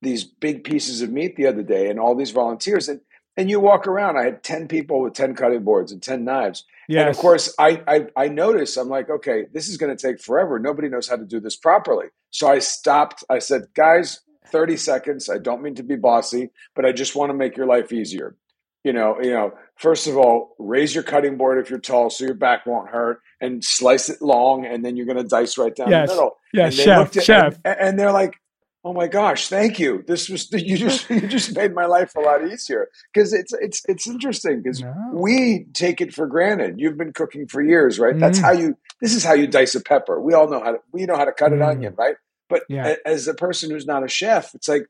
these 0.02 0.24
big 0.24 0.64
pieces 0.64 1.02
of 1.02 1.10
meat 1.10 1.36
the 1.36 1.46
other 1.46 1.62
day, 1.62 1.88
and 1.88 1.98
all 1.98 2.14
these 2.14 2.30
volunteers 2.30 2.88
and 2.88 3.00
and 3.40 3.48
you 3.48 3.58
walk 3.58 3.86
around. 3.86 4.18
I 4.18 4.24
had 4.24 4.42
ten 4.42 4.68
people 4.68 5.00
with 5.00 5.14
ten 5.14 5.34
cutting 5.34 5.64
boards 5.64 5.92
and 5.92 6.02
ten 6.02 6.24
knives. 6.24 6.66
Yes. 6.88 7.00
And 7.00 7.08
of 7.08 7.16
course, 7.16 7.54
I 7.58 7.82
I, 7.88 8.06
I 8.14 8.28
notice. 8.28 8.76
I'm 8.76 8.90
like, 8.90 9.08
okay, 9.08 9.46
this 9.54 9.68
is 9.68 9.78
going 9.78 9.96
to 9.96 10.06
take 10.06 10.20
forever. 10.20 10.58
Nobody 10.58 10.90
knows 10.90 11.08
how 11.08 11.16
to 11.16 11.24
do 11.24 11.40
this 11.40 11.56
properly. 11.56 12.08
So 12.30 12.48
I 12.48 12.58
stopped. 12.58 13.24
I 13.30 13.38
said, 13.38 13.68
guys, 13.74 14.20
thirty 14.48 14.76
seconds. 14.76 15.30
I 15.30 15.38
don't 15.38 15.62
mean 15.62 15.74
to 15.76 15.82
be 15.82 15.96
bossy, 15.96 16.50
but 16.76 16.84
I 16.84 16.92
just 16.92 17.16
want 17.16 17.30
to 17.30 17.34
make 17.34 17.56
your 17.56 17.66
life 17.66 17.92
easier. 17.92 18.36
You 18.84 18.92
know, 18.92 19.16
you 19.22 19.30
know. 19.30 19.54
First 19.76 20.06
of 20.06 20.18
all, 20.18 20.54
raise 20.58 20.94
your 20.94 21.02
cutting 21.02 21.38
board 21.38 21.58
if 21.58 21.70
you're 21.70 21.78
tall, 21.78 22.10
so 22.10 22.26
your 22.26 22.34
back 22.34 22.66
won't 22.66 22.90
hurt, 22.90 23.22
and 23.40 23.64
slice 23.64 24.10
it 24.10 24.20
long, 24.20 24.66
and 24.66 24.84
then 24.84 24.94
you're 24.94 25.06
going 25.06 25.16
to 25.16 25.24
dice 25.24 25.56
right 25.56 25.74
down 25.74 25.90
yes. 25.90 26.08
the 26.08 26.14
middle. 26.14 26.36
Yes, 26.52 26.74
chef, 26.74 27.16
at, 27.16 27.24
chef. 27.24 27.58
And, 27.64 27.76
and 27.80 27.98
they're 27.98 28.12
like, 28.12 28.34
oh 28.84 28.92
my 28.92 29.06
gosh 29.06 29.48
thank 29.48 29.78
you 29.78 30.02
this 30.06 30.28
was 30.28 30.50
you 30.52 30.76
just 30.76 31.08
you 31.10 31.26
just 31.26 31.54
made 31.54 31.74
my 31.74 31.86
life 31.86 32.14
a 32.16 32.20
lot 32.20 32.46
easier 32.46 32.88
because 33.12 33.32
it's 33.32 33.52
it's 33.54 33.82
it's 33.88 34.06
interesting 34.06 34.62
because 34.62 34.80
no. 34.80 34.94
we 35.12 35.66
take 35.72 36.00
it 36.00 36.14
for 36.14 36.26
granted 36.26 36.78
you've 36.78 36.96
been 36.96 37.12
cooking 37.12 37.46
for 37.46 37.62
years 37.62 37.98
right 37.98 38.16
mm. 38.16 38.20
that's 38.20 38.38
how 38.38 38.52
you 38.52 38.76
this 39.00 39.14
is 39.14 39.24
how 39.24 39.34
you 39.34 39.46
dice 39.46 39.74
a 39.74 39.80
pepper 39.80 40.20
we 40.20 40.34
all 40.34 40.48
know 40.48 40.60
how 40.60 40.72
to 40.72 40.78
we 40.92 41.04
know 41.04 41.16
how 41.16 41.24
to 41.24 41.32
cut 41.32 41.52
mm. 41.52 41.56
an 41.56 41.62
onion 41.62 41.94
right 41.96 42.16
but 42.48 42.62
yeah. 42.68 42.96
as 43.06 43.28
a 43.28 43.34
person 43.34 43.70
who's 43.70 43.86
not 43.86 44.04
a 44.04 44.08
chef 44.08 44.54
it's 44.54 44.68
like 44.68 44.86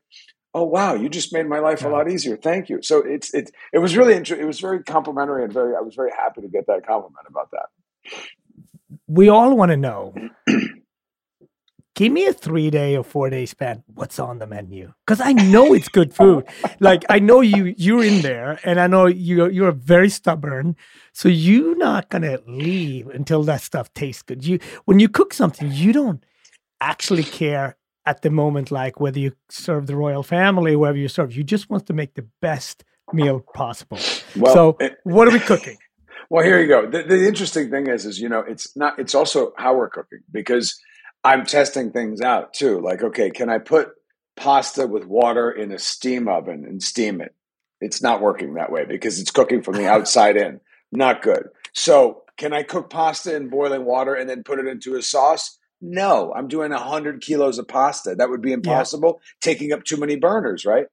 oh 0.53 0.63
wow 0.63 0.93
you 0.93 1.09
just 1.09 1.33
made 1.33 1.47
my 1.47 1.59
life 1.59 1.81
yeah. 1.81 1.87
a 1.87 1.91
lot 1.91 2.09
easier 2.09 2.37
thank 2.37 2.69
you 2.69 2.81
so 2.81 2.99
it's 2.99 3.33
it 3.33 3.51
it 3.73 3.79
was 3.79 3.95
really 3.97 4.13
interesting 4.13 4.43
it 4.43 4.47
was 4.47 4.59
very 4.59 4.83
complimentary 4.83 5.43
and 5.43 5.53
very 5.53 5.75
i 5.75 5.81
was 5.81 5.95
very 5.95 6.11
happy 6.11 6.41
to 6.41 6.47
get 6.47 6.67
that 6.67 6.85
compliment 6.85 7.25
about 7.29 7.49
that 7.51 7.67
we 9.07 9.29
all 9.29 9.55
want 9.55 9.71
to 9.71 9.77
know 9.77 10.13
give 12.01 12.11
me 12.11 12.25
a 12.25 12.33
three 12.33 12.71
day 12.71 12.97
or 12.97 13.03
four 13.03 13.29
day 13.29 13.45
span. 13.45 13.83
What's 13.93 14.17
on 14.17 14.39
the 14.39 14.47
menu? 14.47 14.91
Because 15.05 15.21
I 15.21 15.33
know 15.33 15.73
it's 15.73 15.87
good 15.87 16.13
food. 16.19 16.45
like 16.79 17.03
I 17.09 17.19
know 17.19 17.41
you 17.41 17.75
you're 17.77 18.03
in 18.03 18.21
there, 18.21 18.59
and 18.63 18.79
I 18.79 18.87
know 18.87 19.05
you 19.05 19.47
you're 19.49 19.71
very 19.71 20.09
stubborn. 20.09 20.75
So 21.13 21.29
you're 21.29 21.75
not 21.75 22.09
gonna 22.09 22.39
leave 22.47 23.07
until 23.07 23.43
that 23.43 23.61
stuff 23.61 23.93
tastes 23.93 24.23
good. 24.23 24.45
You 24.45 24.59
when 24.85 24.99
you 24.99 25.09
cook 25.09 25.33
something, 25.33 25.71
you 25.71 25.93
don't 25.93 26.23
actually 26.79 27.23
care 27.23 27.77
at 28.07 28.23
the 28.23 28.31
moment, 28.31 28.71
like 28.71 28.99
whether 28.99 29.19
you 29.19 29.33
serve 29.49 29.85
the 29.85 29.95
royal 29.95 30.23
family, 30.23 30.73
whoever 30.73 30.97
you 30.97 31.07
serve. 31.07 31.35
You 31.35 31.43
just 31.43 31.69
want 31.69 31.85
to 31.85 31.93
make 31.93 32.15
the 32.15 32.27
best 32.41 32.83
meal 33.13 33.41
possible. 33.53 33.99
Well, 34.35 34.53
so 34.53 34.77
what 35.03 35.27
are 35.27 35.31
we 35.31 35.39
cooking? 35.39 35.77
Well, 36.29 36.45
here 36.45 36.61
you 36.61 36.67
go. 36.69 36.89
The, 36.89 37.03
the 37.03 37.27
interesting 37.27 37.69
thing 37.69 37.87
is, 37.87 38.05
is 38.05 38.17
you 38.21 38.29
know, 38.29 38.39
it's 38.39 38.73
not. 38.77 38.97
It's 38.97 39.13
also 39.13 39.51
how 39.57 39.75
we're 39.75 39.89
cooking 39.89 40.19
because 40.31 40.79
I'm 41.23 41.45
testing 41.45 41.91
things 41.91 42.21
out 42.21 42.53
too. 42.53 42.79
Like, 42.79 43.03
okay, 43.03 43.29
can 43.29 43.49
I 43.49 43.59
put 43.59 43.89
pasta 44.35 44.87
with 44.87 45.05
water 45.05 45.51
in 45.51 45.71
a 45.71 45.79
steam 45.79 46.27
oven 46.27 46.65
and 46.65 46.81
steam 46.81 47.21
it? 47.21 47.35
It's 47.79 48.01
not 48.01 48.21
working 48.21 48.55
that 48.55 48.71
way 48.71 48.85
because 48.85 49.19
it's 49.19 49.31
cooking 49.31 49.61
from 49.61 49.75
the 49.75 49.87
outside 49.89 50.37
in. 50.37 50.59
Not 50.91 51.21
good. 51.21 51.49
So, 51.73 52.23
can 52.37 52.53
I 52.53 52.63
cook 52.63 52.89
pasta 52.89 53.35
in 53.35 53.49
boiling 53.49 53.85
water 53.85 54.15
and 54.15 54.29
then 54.29 54.43
put 54.43 54.59
it 54.59 54.65
into 54.65 54.95
a 54.95 55.01
sauce? 55.01 55.59
No, 55.79 56.33
I'm 56.35 56.47
doing 56.47 56.71
100 56.71 57.21
kilos 57.21 57.59
of 57.59 57.67
pasta. 57.67 58.15
That 58.15 58.29
would 58.29 58.41
be 58.41 58.51
impossible, 58.51 59.19
yeah. 59.19 59.27
taking 59.41 59.73
up 59.73 59.83
too 59.83 59.97
many 59.97 60.15
burners, 60.15 60.65
right? 60.65 60.85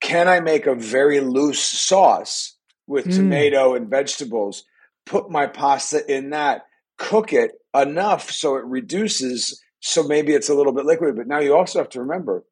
Can 0.00 0.28
I 0.28 0.40
make 0.40 0.66
a 0.66 0.74
very 0.74 1.20
loose 1.20 1.62
sauce 1.62 2.56
with 2.86 3.06
mm. 3.06 3.16
tomato 3.16 3.74
and 3.74 3.88
vegetables? 3.88 4.64
Put 5.04 5.30
my 5.30 5.46
pasta 5.46 6.04
in 6.12 6.30
that, 6.30 6.66
cook 6.96 7.32
it 7.32 7.52
enough 7.74 8.30
so 8.30 8.56
it 8.56 8.64
reduces. 8.64 9.62
So 9.80 10.02
maybe 10.02 10.32
it's 10.32 10.48
a 10.48 10.54
little 10.54 10.72
bit 10.72 10.86
liquid, 10.86 11.16
but 11.16 11.28
now 11.28 11.38
you 11.38 11.54
also 11.56 11.78
have 11.78 11.88
to 11.90 12.00
remember 12.00 12.44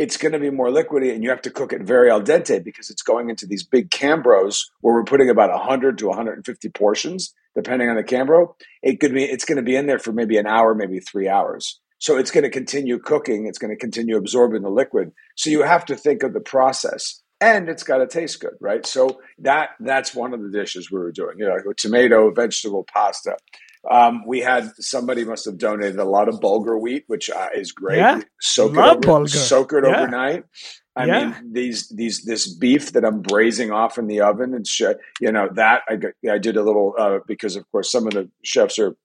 it's 0.00 0.16
going 0.16 0.32
to 0.32 0.38
be 0.38 0.48
more 0.48 0.70
liquidy 0.70 1.12
and 1.12 1.22
you 1.22 1.28
have 1.28 1.42
to 1.42 1.50
cook 1.50 1.74
it 1.74 1.82
very 1.82 2.10
al 2.10 2.22
dente 2.22 2.64
because 2.64 2.88
it's 2.88 3.02
going 3.02 3.28
into 3.28 3.46
these 3.46 3.62
big 3.62 3.90
cambros 3.90 4.62
where 4.80 4.94
we're 4.94 5.04
putting 5.04 5.28
about 5.28 5.50
100 5.50 5.98
to 5.98 6.06
150 6.06 6.70
portions 6.70 7.34
depending 7.54 7.90
on 7.90 7.96
the 7.96 8.02
cambro. 8.02 8.54
It 8.82 8.98
could 8.98 9.12
be 9.12 9.24
it's 9.24 9.44
going 9.44 9.56
to 9.56 9.62
be 9.62 9.76
in 9.76 9.84
there 9.84 9.98
for 9.98 10.12
maybe 10.12 10.38
an 10.38 10.46
hour 10.46 10.74
maybe 10.74 11.00
three 11.00 11.28
hours. 11.28 11.78
So 11.98 12.16
it's 12.16 12.30
going 12.30 12.44
to 12.44 12.50
continue 12.50 12.98
cooking 12.98 13.46
it's 13.46 13.58
going 13.58 13.74
to 13.74 13.76
continue 13.76 14.16
absorbing 14.16 14.62
the 14.62 14.70
liquid. 14.70 15.12
So 15.36 15.50
you 15.50 15.64
have 15.64 15.84
to 15.84 15.96
think 15.96 16.22
of 16.22 16.32
the 16.32 16.40
process. 16.40 17.20
And 17.42 17.68
it's 17.68 17.82
got 17.82 17.98
to 17.98 18.06
taste 18.06 18.40
good 18.40 18.54
right? 18.58 18.86
So 18.86 19.20
that 19.40 19.70
that's 19.80 20.14
one 20.14 20.32
of 20.32 20.40
the 20.40 20.48
dishes 20.48 20.90
we 20.90 20.98
were 20.98 21.12
doing. 21.12 21.38
You 21.38 21.44
know 21.44 21.74
tomato 21.76 22.30
vegetable 22.30 22.86
pasta 22.90 23.36
um, 23.88 24.24
we 24.26 24.40
had 24.40 24.70
somebody 24.78 25.24
must 25.24 25.44
have 25.44 25.58
donated 25.58 25.98
a 25.98 26.04
lot 26.04 26.28
of 26.28 26.40
bulgur 26.40 26.80
wheat, 26.80 27.04
which 27.06 27.30
uh, 27.30 27.48
is 27.54 27.72
great. 27.72 27.98
Yeah, 27.98 28.20
soak 28.40 28.74
Love 28.74 28.98
it, 28.98 29.08
over, 29.08 29.28
soak 29.28 29.72
it 29.72 29.84
yeah. 29.84 30.02
overnight. 30.02 30.44
I 30.96 31.04
yeah. 31.06 31.24
mean, 31.24 31.52
these 31.52 31.88
these 31.88 32.22
this 32.24 32.52
beef 32.52 32.92
that 32.92 33.04
I'm 33.04 33.22
braising 33.22 33.70
off 33.70 33.96
in 33.96 34.06
the 34.06 34.20
oven 34.20 34.54
and 34.54 34.66
sh- 34.66 34.82
you 35.20 35.32
know 35.32 35.48
that 35.54 35.82
I 35.88 35.98
I 36.30 36.38
did 36.38 36.56
a 36.56 36.62
little 36.62 36.94
uh, 36.98 37.20
because 37.26 37.56
of 37.56 37.70
course 37.70 37.90
some 37.90 38.06
of 38.06 38.12
the 38.12 38.28
chefs 38.42 38.78
are 38.78 38.96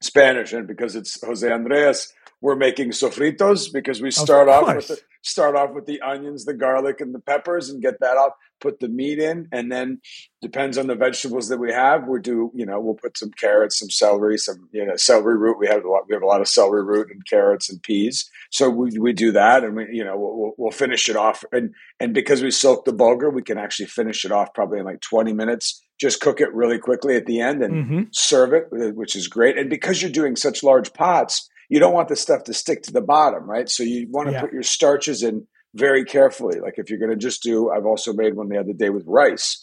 Spanish 0.00 0.52
and 0.52 0.66
because 0.66 0.96
it's 0.96 1.22
Jose 1.22 1.50
Andres, 1.50 2.12
we're 2.40 2.56
making 2.56 2.90
sofritos 2.90 3.70
because 3.72 4.00
we 4.00 4.10
start 4.10 4.48
off 4.48 4.74
with 4.74 4.88
the, 4.88 4.98
start 5.22 5.56
off 5.56 5.74
with 5.74 5.84
the 5.84 6.00
onions, 6.00 6.46
the 6.46 6.54
garlic, 6.54 7.00
and 7.00 7.14
the 7.14 7.18
peppers, 7.18 7.68
and 7.68 7.82
get 7.82 8.00
that 8.00 8.16
off. 8.16 8.32
Put 8.60 8.80
the 8.80 8.88
meat 8.88 9.18
in, 9.18 9.48
and 9.52 9.70
then 9.70 10.00
depends 10.40 10.76
on 10.78 10.86
the 10.86 10.94
vegetables 10.94 11.48
that 11.48 11.58
we 11.58 11.72
have. 11.72 12.06
We 12.06 12.20
do, 12.20 12.50
you 12.54 12.66
know, 12.66 12.80
we'll 12.80 12.94
put 12.94 13.16
some 13.16 13.30
carrots, 13.30 13.78
some 13.78 13.90
celery, 13.90 14.38
some 14.38 14.68
you 14.72 14.84
know 14.84 14.96
celery 14.96 15.36
root. 15.36 15.58
We 15.58 15.66
have 15.66 15.84
a 15.84 15.88
lot. 15.88 16.04
We 16.08 16.14
have 16.14 16.22
a 16.22 16.26
lot 16.26 16.40
of 16.40 16.48
celery 16.48 16.84
root 16.84 17.08
and 17.10 17.24
carrots 17.26 17.70
and 17.70 17.82
peas. 17.82 18.30
So 18.50 18.68
we, 18.68 18.98
we 18.98 19.12
do 19.12 19.32
that, 19.32 19.64
and 19.64 19.76
we 19.76 19.88
you 19.92 20.04
know 20.04 20.16
we'll, 20.16 20.52
we'll 20.56 20.70
finish 20.70 21.08
it 21.08 21.16
off. 21.16 21.44
And 21.52 21.74
and 21.98 22.14
because 22.14 22.42
we 22.42 22.50
soak 22.50 22.84
the 22.84 22.92
bulgur, 22.92 23.32
we 23.32 23.42
can 23.42 23.58
actually 23.58 23.86
finish 23.86 24.24
it 24.24 24.32
off 24.32 24.54
probably 24.54 24.78
in 24.78 24.84
like 24.86 25.00
twenty 25.00 25.32
minutes. 25.32 25.82
Just 26.00 26.20
cook 26.20 26.40
it 26.40 26.54
really 26.54 26.78
quickly 26.78 27.14
at 27.16 27.26
the 27.26 27.40
end 27.40 27.62
and 27.62 27.74
mm-hmm. 27.74 28.02
serve 28.12 28.54
it, 28.54 28.68
which 28.70 29.14
is 29.14 29.28
great. 29.28 29.58
And 29.58 29.68
because 29.68 30.00
you're 30.00 30.10
doing 30.10 30.34
such 30.34 30.62
large 30.62 30.94
pots, 30.94 31.48
you 31.68 31.78
don't 31.78 31.92
want 31.92 32.08
the 32.08 32.16
stuff 32.16 32.44
to 32.44 32.54
stick 32.54 32.82
to 32.84 32.92
the 32.92 33.02
bottom, 33.02 33.48
right? 33.48 33.68
So 33.68 33.82
you 33.82 34.08
want 34.10 34.28
to 34.28 34.32
yeah. 34.32 34.40
put 34.40 34.52
your 34.52 34.62
starches 34.62 35.22
in 35.22 35.46
very 35.74 36.04
carefully. 36.04 36.58
Like 36.58 36.74
if 36.78 36.90
you're 36.90 36.98
going 36.98 37.10
to 37.10 37.16
just 37.16 37.42
do, 37.42 37.70
I've 37.70 37.86
also 37.86 38.12
made 38.12 38.34
one 38.34 38.48
the 38.48 38.58
other 38.58 38.72
day 38.72 38.90
with 38.90 39.04
rice, 39.06 39.60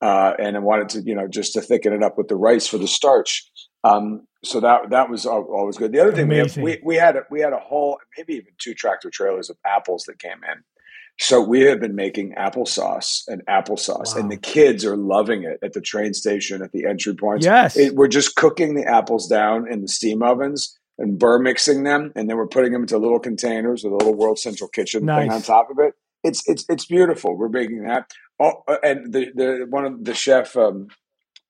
uh, 0.00 0.32
and 0.38 0.56
I 0.56 0.60
wanted 0.60 0.88
to, 0.90 1.02
you 1.02 1.14
know, 1.14 1.28
just 1.28 1.52
to 1.54 1.60
thicken 1.60 1.92
it 1.92 2.02
up 2.02 2.16
with 2.16 2.28
the 2.28 2.36
rice 2.36 2.66
for 2.66 2.78
the 2.78 2.88
starch. 2.88 3.50
Um, 3.82 4.26
so 4.44 4.60
that 4.60 4.90
that 4.90 5.10
was 5.10 5.26
always 5.26 5.76
good. 5.76 5.92
The 5.92 6.00
other 6.00 6.12
thing 6.12 6.28
we, 6.28 6.36
have, 6.36 6.56
we 6.56 6.80
we 6.82 6.96
had 6.96 7.16
a, 7.16 7.22
we 7.30 7.40
had 7.40 7.52
a 7.52 7.58
whole 7.58 7.98
maybe 8.16 8.34
even 8.34 8.52
two 8.58 8.74
tractor 8.74 9.10
trailers 9.10 9.50
of 9.50 9.56
apples 9.66 10.04
that 10.06 10.18
came 10.18 10.40
in. 10.50 10.62
So 11.22 11.42
we 11.42 11.60
have 11.62 11.80
been 11.80 11.94
making 11.94 12.32
applesauce 12.38 13.28
and 13.28 13.44
applesauce, 13.44 14.14
wow. 14.14 14.20
and 14.20 14.32
the 14.32 14.38
kids 14.38 14.86
are 14.86 14.96
loving 14.96 15.42
it 15.42 15.58
at 15.62 15.74
the 15.74 15.80
train 15.82 16.14
station, 16.14 16.62
at 16.62 16.72
the 16.72 16.86
entry 16.86 17.14
points. 17.14 17.44
Yes, 17.44 17.76
it, 17.76 17.94
we're 17.94 18.08
just 18.08 18.36
cooking 18.36 18.74
the 18.74 18.86
apples 18.86 19.28
down 19.28 19.70
in 19.70 19.82
the 19.82 19.88
steam 19.88 20.22
ovens 20.22 20.78
and 20.98 21.18
burr 21.18 21.38
mixing 21.38 21.82
them, 21.84 22.10
and 22.16 22.28
then 22.28 22.38
we're 22.38 22.46
putting 22.46 22.72
them 22.72 22.82
into 22.82 22.96
little 22.96 23.20
containers 23.20 23.84
with 23.84 23.92
a 23.92 23.96
little 23.96 24.14
World 24.14 24.38
Central 24.38 24.68
Kitchen 24.68 25.04
nice. 25.04 25.24
thing 25.24 25.32
on 25.32 25.42
top 25.42 25.68
of 25.70 25.78
it. 25.78 25.92
It's 26.24 26.42
it's 26.48 26.64
it's 26.70 26.86
beautiful. 26.86 27.36
We're 27.36 27.50
making 27.50 27.84
that. 27.84 28.10
Oh, 28.40 28.62
uh, 28.66 28.78
and 28.82 29.12
the 29.12 29.30
the 29.34 29.66
one 29.68 29.84
of 29.84 30.02
the 30.02 30.14
chef 30.14 30.56
um, 30.56 30.88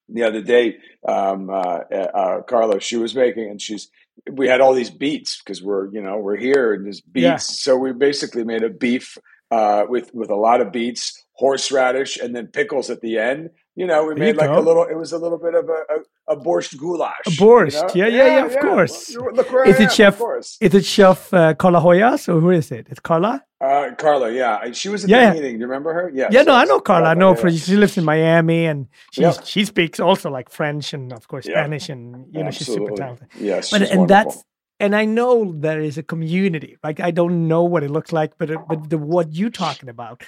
the 0.09 0.25
other 0.25 0.43
day, 0.43 0.79
um, 1.07 1.49
uh, 1.49 1.79
uh, 1.93 2.43
Karla, 2.43 2.81
she 2.81 2.97
was 2.97 3.15
making, 3.15 3.49
and 3.49 3.63
she's 3.63 3.89
we 4.29 4.49
had 4.49 4.61
all 4.61 4.75
these 4.75 4.91
beets 4.91 5.41
because 5.41 5.63
we're 5.63 5.93
you 5.93 6.03
know 6.03 6.19
we're 6.19 6.37
here 6.37 6.75
and 6.75 6.87
there's 6.87 7.01
beets, 7.01 7.23
yeah. 7.23 7.37
so 7.37 7.77
we 7.77 7.93
basically 7.93 8.43
made 8.43 8.65
a 8.65 8.69
beef 8.69 9.17
uh, 9.51 9.85
with 9.89 10.11
with 10.15 10.31
a 10.31 10.37
lot 10.37 10.61
of 10.61 10.73
beets, 10.73 11.25
horseradish, 11.35 12.17
and 12.17 12.35
then 12.35 12.47
pickles 12.47 12.91
at 12.91 13.01
the 13.01 13.19
end. 13.19 13.51
You 13.77 13.87
know, 13.87 14.05
we 14.05 14.15
there 14.15 14.25
made 14.25 14.37
like 14.37 14.51
go. 14.51 14.59
a 14.59 14.61
little. 14.61 14.85
It 14.85 14.97
was 14.97 15.13
a 15.13 15.19
little 15.19 15.39
bit 15.39 15.55
of 15.55 15.69
a, 15.69 15.83
a 15.95 16.35
a 16.35 16.37
borscht 16.37 16.77
goulash. 16.77 17.27
A 17.27 17.31
borscht, 17.31 17.95
you 17.95 18.03
know? 18.03 18.09
yeah, 18.09 18.17
yeah, 18.17 18.27
yeah, 18.27 18.45
of 18.47 18.53
yeah. 18.53 18.61
course. 18.61 19.17
Well, 19.17 19.35
look 19.35 19.53
where 19.53 19.65
is 19.65 19.77
I 19.77 19.85
it 19.85 19.87
am, 19.87 19.91
chef? 19.91 20.23
Is 20.61 20.75
it 20.75 20.85
chef 20.85 21.33
uh, 21.35 21.55
Karla 21.55 21.81
Hoyos 21.81 22.29
or 22.29 22.41
who 22.41 22.51
is 22.51 22.71
it? 22.71 22.87
It's 22.91 23.01
Karla. 23.01 23.43
Uh, 23.61 23.91
Karla, 23.99 24.33
yeah, 24.33 24.71
she 24.73 24.89
was 24.89 25.05
at 25.05 25.11
yeah. 25.11 25.31
the 25.31 25.35
meeting. 25.35 25.55
Do 25.57 25.61
you 25.61 25.67
remember 25.67 25.93
her? 25.93 26.11
Yeah, 26.15 26.29
yeah. 26.31 26.43
No, 26.43 26.55
I 26.55 26.65
know 26.65 26.81
Karla. 26.81 27.07
Karla 27.07 27.09
I 27.11 27.15
know 27.15 27.31
yeah. 27.35 27.41
for 27.41 27.51
she 27.51 27.77
lives 27.77 27.99
in 27.99 28.05
Miami 28.05 28.67
and 28.67 28.87
she 29.13 29.31
she 29.45 29.65
speaks 29.65 30.01
also 30.01 30.31
like 30.31 30.51
French 30.51 30.95
and 30.95 31.13
of 31.13 31.29
course 31.29 31.45
Spanish 31.45 31.89
and 31.89 32.27
you 32.33 32.41
know 32.41 32.47
Absolutely. 32.47 32.53
she's 32.53 32.67
super 32.67 32.97
talented. 32.97 33.29
Yes, 33.39 33.71
but 33.71 33.83
and 33.83 34.01
wonderful. 34.01 34.07
that's 34.07 34.45
and 34.81 34.97
I 34.97 35.05
know 35.05 35.53
there 35.53 35.81
is 35.81 35.99
a 35.99 36.03
community. 36.03 36.77
Like 36.83 37.01
I 37.01 37.11
don't 37.11 37.47
know 37.47 37.63
what 37.63 37.85
it 37.85 37.91
looks 37.91 38.13
like, 38.13 38.33
but 38.39 38.51
but 38.69 38.91
the 38.91 38.99
what 38.99 39.33
you're 39.33 39.51
talking 39.51 39.89
about, 39.89 40.25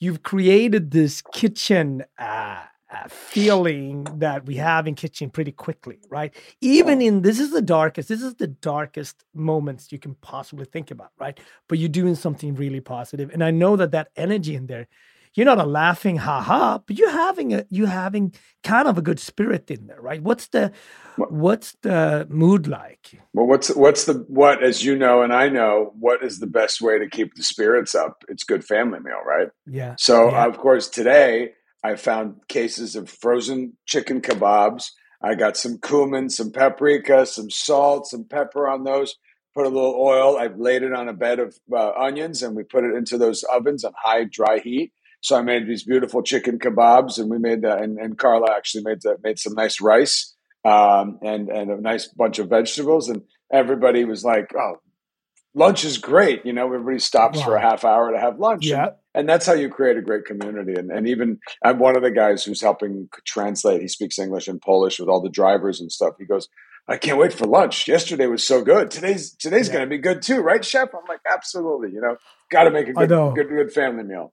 you've 0.00 0.22
created 0.22 0.90
this 0.90 1.22
kitchen. 1.32 2.04
Uh, 2.18 2.62
uh, 2.92 3.06
feeling 3.06 4.02
that 4.18 4.44
we 4.46 4.56
have 4.56 4.88
in 4.88 4.96
kitchen 4.96 5.30
pretty 5.30 5.52
quickly, 5.52 6.00
right? 6.08 6.34
Even 6.60 7.00
in 7.00 7.22
this 7.22 7.38
is 7.38 7.52
the 7.52 7.62
darkest, 7.62 8.08
this 8.08 8.20
is 8.20 8.34
the 8.34 8.48
darkest 8.48 9.24
moments 9.32 9.92
you 9.92 9.98
can 10.00 10.16
possibly 10.16 10.64
think 10.64 10.90
about, 10.90 11.12
right? 11.16 11.38
But 11.68 11.78
you're 11.78 11.88
doing 11.88 12.16
something 12.16 12.56
really 12.56 12.80
positive, 12.80 13.30
and 13.30 13.44
I 13.44 13.52
know 13.52 13.76
that 13.76 13.92
that 13.92 14.08
energy 14.16 14.56
in 14.56 14.66
there, 14.66 14.88
you're 15.34 15.46
not 15.46 15.58
a 15.58 15.64
laughing 15.64 16.16
ha 16.16 16.40
ha, 16.40 16.80
but 16.86 16.98
you're 16.98 17.10
having 17.10 17.54
a 17.54 17.64
you 17.70 17.86
having 17.86 18.34
kind 18.64 18.88
of 18.88 18.98
a 18.98 19.02
good 19.02 19.20
spirit 19.20 19.70
in 19.70 19.86
there, 19.86 20.00
right? 20.00 20.22
What's 20.22 20.48
the 20.48 20.72
what's 21.16 21.76
the 21.82 22.26
mood 22.28 22.66
like? 22.66 23.20
Well, 23.32 23.46
what's 23.46 23.74
what's 23.74 24.04
the 24.04 24.24
what 24.28 24.62
as 24.62 24.84
you 24.84 24.96
know 24.96 25.22
and 25.22 25.32
I 25.32 25.48
know 25.48 25.92
what 25.98 26.22
is 26.24 26.40
the 26.40 26.46
best 26.46 26.80
way 26.80 26.98
to 26.98 27.08
keep 27.08 27.34
the 27.34 27.42
spirits 27.42 27.94
up? 27.94 28.24
It's 28.28 28.44
good 28.44 28.64
family 28.64 29.00
meal, 29.00 29.22
right? 29.24 29.48
Yeah. 29.66 29.94
So 29.98 30.30
yeah. 30.30 30.46
of 30.46 30.58
course 30.58 30.88
today 30.88 31.52
I 31.84 31.96
found 31.96 32.36
cases 32.48 32.96
of 32.96 33.08
frozen 33.08 33.76
chicken 33.86 34.20
kebabs. 34.20 34.90
I 35.22 35.34
got 35.34 35.56
some 35.56 35.78
cumin, 35.78 36.30
some 36.30 36.50
paprika, 36.50 37.26
some 37.26 37.50
salt, 37.50 38.06
some 38.06 38.24
pepper 38.24 38.68
on 38.68 38.84
those. 38.84 39.16
Put 39.54 39.66
a 39.66 39.68
little 39.68 39.96
oil. 39.98 40.38
I've 40.38 40.58
laid 40.58 40.82
it 40.82 40.92
on 40.92 41.08
a 41.08 41.12
bed 41.12 41.40
of 41.40 41.56
uh, 41.72 41.90
onions, 41.92 42.42
and 42.42 42.54
we 42.54 42.62
put 42.62 42.84
it 42.84 42.94
into 42.94 43.18
those 43.18 43.42
ovens 43.42 43.84
on 43.84 43.92
high 44.00 44.24
dry 44.24 44.60
heat. 44.60 44.92
So 45.20 45.36
I 45.36 45.42
made 45.42 45.68
these 45.68 45.84
beautiful 45.84 46.22
chicken 46.22 46.58
kebabs, 46.58 47.18
and 47.18 47.30
we 47.30 47.38
made 47.38 47.62
that. 47.62 47.82
And, 47.82 47.98
and 47.98 48.18
Karla 48.18 48.50
actually 48.56 48.84
made 48.84 49.02
that, 49.02 49.22
made 49.22 49.38
some 49.38 49.54
nice 49.54 49.80
rice 49.80 50.34
um, 50.64 51.18
and 51.22 51.48
and 51.48 51.70
a 51.70 51.80
nice 51.80 52.06
bunch 52.06 52.38
of 52.38 52.48
vegetables. 52.48 53.08
And 53.08 53.22
everybody 53.52 54.04
was 54.04 54.24
like, 54.24 54.52
"Oh, 54.56 54.76
lunch 55.54 55.84
is 55.84 55.98
great. 55.98 56.44
You 56.44 56.52
know, 56.52 56.66
everybody 56.66 56.98
stops 56.98 57.38
wow. 57.38 57.44
for 57.44 57.56
a 57.56 57.60
half 57.60 57.84
hour 57.84 58.12
to 58.12 58.18
have 58.18 58.38
lunch. 58.38 58.66
Yeah. 58.66 58.82
And, 58.84 58.94
and, 59.14 59.28
that's 59.28 59.46
how 59.46 59.54
you 59.54 59.68
create 59.68 59.96
a 59.96 60.02
great 60.02 60.24
community. 60.24 60.74
And, 60.74 60.90
and 60.90 61.08
even 61.08 61.38
I'm 61.64 61.78
one 61.78 61.96
of 61.96 62.02
the 62.02 62.10
guys 62.10 62.44
who's 62.44 62.60
helping 62.60 63.08
translate. 63.26 63.80
He 63.80 63.88
speaks 63.88 64.18
English 64.18 64.48
and 64.48 64.60
Polish 64.60 65.00
with 65.00 65.08
all 65.08 65.20
the 65.20 65.30
drivers 65.30 65.80
and 65.80 65.90
stuff. 65.90 66.14
He 66.18 66.24
goes, 66.24 66.48
I 66.88 66.96
can't 66.96 67.18
wait 67.18 67.32
for 67.32 67.46
lunch. 67.46 67.86
Yesterday 67.86 68.26
was 68.26 68.46
so 68.46 68.62
good. 68.62 68.90
Today's 68.90 69.32
today's 69.32 69.68
yeah. 69.68 69.74
going 69.74 69.84
to 69.84 69.90
be 69.90 69.98
good 69.98 70.22
too, 70.22 70.40
right, 70.40 70.64
chef? 70.64 70.88
I'm 70.94 71.02
like, 71.08 71.20
absolutely. 71.30 71.90
You 71.92 72.00
know, 72.00 72.16
got 72.50 72.64
to 72.64 72.70
make 72.70 72.88
a 72.88 72.92
good, 72.92 73.08
good 73.08 73.48
good 73.48 73.72
family 73.72 74.02
meal. 74.02 74.32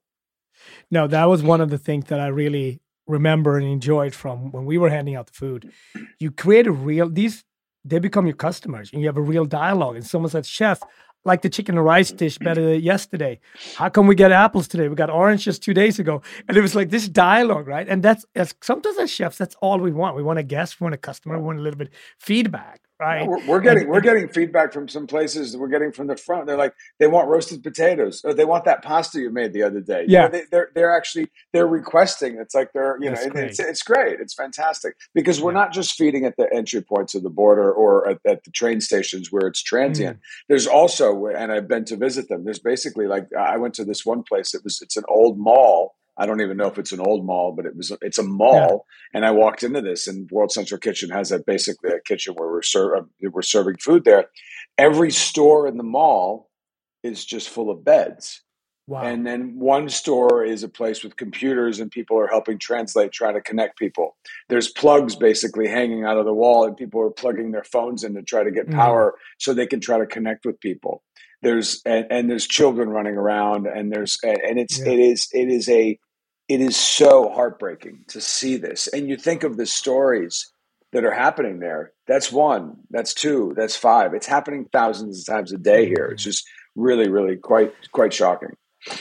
No, 0.90 1.06
that 1.06 1.24
was 1.24 1.42
one 1.42 1.60
of 1.60 1.70
the 1.70 1.78
things 1.78 2.06
that 2.06 2.20
I 2.20 2.28
really 2.28 2.80
remember 3.06 3.56
and 3.56 3.66
enjoyed 3.66 4.14
from 4.14 4.52
when 4.52 4.66
we 4.66 4.78
were 4.78 4.90
handing 4.90 5.16
out 5.16 5.26
the 5.26 5.32
food. 5.32 5.72
You 6.18 6.30
create 6.30 6.66
a 6.66 6.72
real 6.72 7.08
these 7.08 7.44
they 7.84 7.98
become 7.98 8.26
your 8.26 8.36
customers 8.36 8.90
and 8.92 9.00
you 9.00 9.08
have 9.08 9.16
a 9.16 9.22
real 9.22 9.44
dialogue. 9.44 9.96
And 9.96 10.06
someone 10.06 10.30
said, 10.30 10.44
Chef, 10.44 10.82
like 11.24 11.42
the 11.42 11.48
chicken 11.48 11.76
and 11.76 11.84
rice 11.84 12.10
dish 12.10 12.38
better 12.38 12.74
yesterday. 12.74 13.40
How 13.76 13.88
come 13.88 14.06
we 14.06 14.14
get 14.14 14.32
apples 14.32 14.68
today? 14.68 14.88
We 14.88 14.94
got 14.94 15.10
oranges 15.10 15.58
two 15.58 15.74
days 15.74 15.98
ago. 15.98 16.22
And 16.48 16.56
it 16.56 16.60
was 16.60 16.74
like 16.74 16.90
this 16.90 17.08
dialogue, 17.08 17.66
right? 17.66 17.88
And 17.88 18.02
that's 18.02 18.24
as 18.34 18.54
sometimes 18.62 18.98
as 18.98 19.10
chefs, 19.10 19.38
that's 19.38 19.56
all 19.60 19.78
we 19.78 19.92
want. 19.92 20.16
We 20.16 20.22
want 20.22 20.38
a 20.38 20.42
guest, 20.42 20.80
we 20.80 20.84
want 20.84 20.94
a 20.94 20.98
customer, 20.98 21.38
we 21.38 21.44
want 21.44 21.58
a 21.58 21.62
little 21.62 21.78
bit 21.78 21.90
feedback 22.18 22.87
right? 23.00 23.26
we're, 23.26 23.46
we're, 23.46 23.60
getting 23.60 23.84
and, 23.84 23.90
we're 23.90 24.00
getting 24.00 24.28
feedback 24.28 24.72
from 24.72 24.88
some 24.88 25.06
places. 25.06 25.56
We're 25.56 25.68
getting 25.68 25.92
from 25.92 26.06
the 26.06 26.16
front. 26.16 26.46
They're 26.46 26.56
like 26.56 26.74
they 26.98 27.06
want 27.06 27.28
roasted 27.28 27.62
potatoes, 27.62 28.22
or 28.24 28.34
they 28.34 28.44
want 28.44 28.64
that 28.64 28.82
pasta 28.82 29.20
you 29.20 29.30
made 29.30 29.52
the 29.52 29.62
other 29.62 29.80
day. 29.80 30.04
Yeah, 30.08 30.26
you 30.26 30.26
know, 30.26 30.28
they, 30.28 30.38
are 30.38 30.46
they're, 30.50 30.70
they're 30.74 30.96
actually 30.96 31.28
they're 31.52 31.66
requesting. 31.66 32.38
It's 32.38 32.54
like 32.54 32.72
they're 32.72 32.98
you 33.00 33.10
That's 33.10 33.26
know 33.26 33.32
great. 33.32 33.50
It's, 33.50 33.60
it's 33.60 33.82
great. 33.82 34.20
It's 34.20 34.34
fantastic 34.34 34.96
because 35.14 35.40
we're 35.40 35.52
yeah. 35.52 35.60
not 35.60 35.72
just 35.72 35.94
feeding 35.94 36.24
at 36.24 36.36
the 36.36 36.48
entry 36.54 36.82
points 36.82 37.14
of 37.14 37.22
the 37.22 37.30
border 37.30 37.72
or 37.72 38.08
at, 38.08 38.18
at 38.26 38.44
the 38.44 38.50
train 38.50 38.80
stations 38.80 39.30
where 39.30 39.46
it's 39.46 39.62
transient. 39.62 40.16
Mm. 40.16 40.20
There's 40.48 40.66
also, 40.66 41.26
and 41.26 41.52
I've 41.52 41.68
been 41.68 41.84
to 41.86 41.96
visit 41.96 42.28
them. 42.28 42.44
There's 42.44 42.58
basically 42.58 43.06
like 43.06 43.28
I 43.38 43.56
went 43.56 43.74
to 43.74 43.84
this 43.84 44.04
one 44.04 44.22
place. 44.22 44.54
It 44.54 44.62
was 44.64 44.80
it's 44.82 44.96
an 44.96 45.04
old 45.08 45.38
mall 45.38 45.94
I 46.18 46.26
don't 46.26 46.40
even 46.40 46.56
know 46.56 46.66
if 46.66 46.78
it's 46.78 46.92
an 46.92 47.00
old 47.00 47.24
mall, 47.24 47.52
but 47.52 47.64
it 47.64 47.76
was 47.76 47.92
it's 48.02 48.18
a 48.18 48.22
mall. 48.22 48.86
Yeah. 49.12 49.18
And 49.18 49.24
I 49.24 49.30
walked 49.30 49.62
into 49.62 49.80
this, 49.80 50.06
and 50.06 50.30
World 50.30 50.52
Central 50.52 50.80
Kitchen 50.80 51.10
has 51.10 51.30
a 51.30 51.38
basically 51.38 51.90
a 51.90 52.00
kitchen 52.00 52.34
where 52.34 52.48
we're 52.48 52.62
ser- 52.62 52.96
uh, 52.96 53.02
we're 53.22 53.42
serving 53.42 53.76
food 53.76 54.04
there. 54.04 54.26
Every 54.76 55.10
store 55.10 55.66
in 55.68 55.76
the 55.76 55.84
mall 55.84 56.50
is 57.02 57.24
just 57.24 57.48
full 57.48 57.70
of 57.70 57.84
beds. 57.84 58.42
Wow. 58.88 59.02
And 59.02 59.26
then 59.26 59.58
one 59.58 59.90
store 59.90 60.42
is 60.42 60.62
a 60.62 60.68
place 60.68 61.04
with 61.04 61.14
computers 61.16 61.78
and 61.78 61.90
people 61.90 62.18
are 62.18 62.26
helping 62.26 62.58
translate, 62.58 63.12
trying 63.12 63.34
to 63.34 63.42
connect 63.42 63.78
people. 63.78 64.16
There's 64.48 64.68
plugs 64.70 65.14
basically 65.14 65.68
hanging 65.68 66.04
out 66.04 66.16
of 66.16 66.24
the 66.24 66.32
wall, 66.32 66.64
and 66.64 66.74
people 66.74 67.02
are 67.02 67.10
plugging 67.10 67.50
their 67.50 67.64
phones 67.64 68.02
in 68.02 68.14
to 68.14 68.22
try 68.22 68.44
to 68.44 68.50
get 68.50 68.66
mm. 68.66 68.74
power 68.74 69.12
mm. 69.14 69.20
so 69.36 69.52
they 69.52 69.66
can 69.66 69.80
try 69.80 69.98
to 69.98 70.06
connect 70.06 70.46
with 70.46 70.58
people. 70.58 71.02
There's 71.42 71.82
and, 71.84 72.06
and, 72.10 72.30
there's 72.30 72.48
children 72.48 72.88
running 72.88 73.16
around, 73.16 73.66
and 73.66 73.92
there's 73.92 74.18
and 74.24 74.58
it's 74.58 74.78
yeah. 74.78 74.88
it 74.88 74.98
is 74.98 75.28
it 75.32 75.48
is 75.48 75.68
a 75.68 75.98
it 76.48 76.60
is 76.60 76.76
so 76.76 77.30
heartbreaking 77.30 78.04
to 78.08 78.20
see 78.20 78.56
this. 78.56 78.88
And 78.88 79.08
you 79.08 79.16
think 79.16 79.44
of 79.44 79.56
the 79.56 79.66
stories 79.66 80.50
that 80.92 81.04
are 81.04 81.12
happening 81.12 81.58
there. 81.58 81.92
That's 82.06 82.32
one, 82.32 82.78
that's 82.90 83.12
two, 83.12 83.52
that's 83.56 83.76
five. 83.76 84.14
It's 84.14 84.26
happening 84.26 84.66
thousands 84.72 85.20
of 85.20 85.26
times 85.26 85.52
a 85.52 85.58
day 85.58 85.86
here. 85.86 86.06
It's 86.06 86.24
just 86.24 86.46
really, 86.74 87.08
really 87.08 87.36
quite 87.36 87.72
quite 87.92 88.12
shocking. 88.12 88.50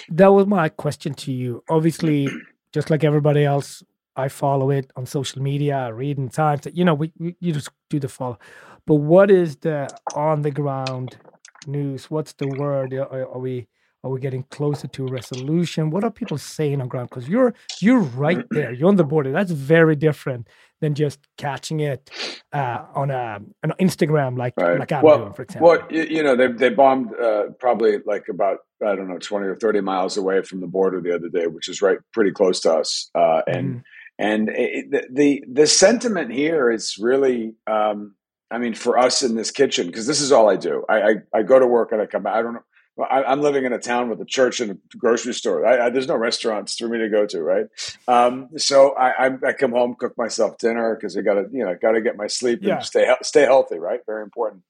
That 0.09 0.33
was 0.33 0.47
my 0.47 0.69
question 0.69 1.13
to 1.13 1.31
you. 1.31 1.63
Obviously, 1.69 2.27
just 2.73 2.89
like 2.89 3.03
everybody 3.03 3.45
else, 3.45 3.83
I 4.17 4.27
follow 4.27 4.71
it 4.71 4.91
on 4.95 5.05
social 5.05 5.41
media, 5.41 5.77
I 5.77 5.89
read 5.89 6.17
in 6.17 6.29
Times. 6.29 6.67
You 6.73 6.83
know, 6.83 6.95
we, 6.95 7.13
we 7.17 7.35
you 7.39 7.53
just 7.53 7.69
do 7.89 7.99
the 7.99 8.09
follow. 8.09 8.39
But 8.85 8.95
what 8.95 9.31
is 9.31 9.57
the 9.57 9.89
on 10.15 10.41
the 10.41 10.51
ground 10.51 11.17
news? 11.65 12.11
What's 12.11 12.33
the 12.33 12.47
word? 12.47 12.93
Are, 12.93 13.29
are 13.29 13.39
we 13.39 13.67
are 14.07 14.13
we 14.13 14.19
getting 14.19 14.43
closer 14.49 14.87
to 14.87 15.07
a 15.07 15.11
resolution? 15.11 15.89
What 15.89 16.03
are 16.03 16.11
people 16.11 16.37
saying 16.37 16.81
on 16.81 16.87
ground? 16.87 17.09
Because 17.09 17.27
you're 17.27 17.53
you're 17.81 17.99
right 17.99 18.43
there. 18.51 18.73
You're 18.73 18.89
on 18.89 18.95
the 18.95 19.03
border. 19.03 19.31
That's 19.31 19.51
very 19.51 19.95
different 19.95 20.47
than 20.79 20.93
just 20.93 21.19
catching 21.37 21.79
it 21.79 22.09
uh, 22.53 22.85
on 22.93 23.11
a 23.11 23.39
an 23.63 23.73
Instagram 23.79 24.37
like 24.37 24.53
right. 24.57 24.79
like 24.79 24.91
I'm 24.91 25.03
well, 25.03 25.17
doing, 25.17 25.33
for 25.33 25.41
example. 25.43 25.69
Well, 25.69 25.87
you 25.91 26.23
know, 26.23 26.35
they 26.35 26.47
they 26.47 26.69
bombed 26.69 27.13
uh, 27.19 27.47
probably 27.59 27.99
like 28.05 28.25
about 28.29 28.59
I 28.85 28.95
don't 28.95 29.07
know 29.07 29.19
twenty 29.19 29.47
or 29.47 29.55
thirty 29.55 29.81
miles 29.81 30.17
away 30.17 30.41
from 30.41 30.61
the 30.61 30.67
border 30.67 31.01
the 31.01 31.13
other 31.13 31.29
day, 31.29 31.47
which 31.47 31.67
is 31.67 31.81
right 31.81 31.97
pretty 32.13 32.31
close 32.31 32.59
to 32.61 32.73
us. 32.73 33.09
Uh, 33.15 33.41
and 33.47 33.75
mm. 33.75 33.83
and 34.19 34.49
it, 34.49 35.13
the 35.13 35.43
the 35.51 35.67
sentiment 35.67 36.31
here 36.31 36.71
is 36.71 36.97
really. 36.99 37.55
Um, 37.67 38.13
I 38.49 38.59
mean, 38.59 38.75
for 38.75 38.97
us 38.97 39.23
in 39.23 39.35
this 39.35 39.51
kitchen, 39.51 39.87
because 39.87 40.07
this 40.07 40.21
is 40.21 40.31
all 40.31 40.49
I 40.49 40.55
do. 40.55 40.85
I, 40.87 41.01
I, 41.01 41.13
I 41.33 41.43
go 41.43 41.59
to 41.59 41.67
work 41.67 41.91
and 41.91 42.01
I 42.01 42.05
come 42.05 42.23
back. 42.23 42.35
I 42.35 42.41
don't 42.41 42.53
know. 42.53 42.63
Well, 42.97 43.07
I, 43.11 43.31
am 43.31 43.41
living 43.41 43.63
in 43.63 43.73
a 43.73 43.79
town 43.79 44.09
with 44.09 44.19
a 44.21 44.25
church 44.25 44.59
and 44.59 44.71
a 44.71 44.97
grocery 44.97 45.33
store. 45.33 45.65
I, 45.65 45.85
I, 45.85 45.89
there's 45.91 46.07
no 46.07 46.17
restaurants 46.17 46.75
for 46.75 46.89
me 46.89 46.97
to 46.97 47.09
go 47.09 47.27
to, 47.27 47.41
right? 47.41 47.65
Um, 48.07 48.49
so 48.57 48.95
I, 48.97 49.27
I, 49.27 49.53
come 49.53 49.71
home, 49.71 49.95
cook 49.97 50.17
myself 50.17 50.57
dinner 50.57 50.95
because 50.95 51.15
I 51.15 51.21
got 51.21 51.35
to, 51.35 51.45
you 51.51 51.63
know, 51.63 51.75
got 51.79 51.91
to 51.91 52.01
get 52.01 52.17
my 52.17 52.25
sleep 52.25 52.59
and 52.59 52.67
yeah. 52.69 52.79
stay 52.79 53.07
stay 53.21 53.43
healthy, 53.43 53.77
right? 53.77 53.99
Very 54.07 54.23
important. 54.23 54.63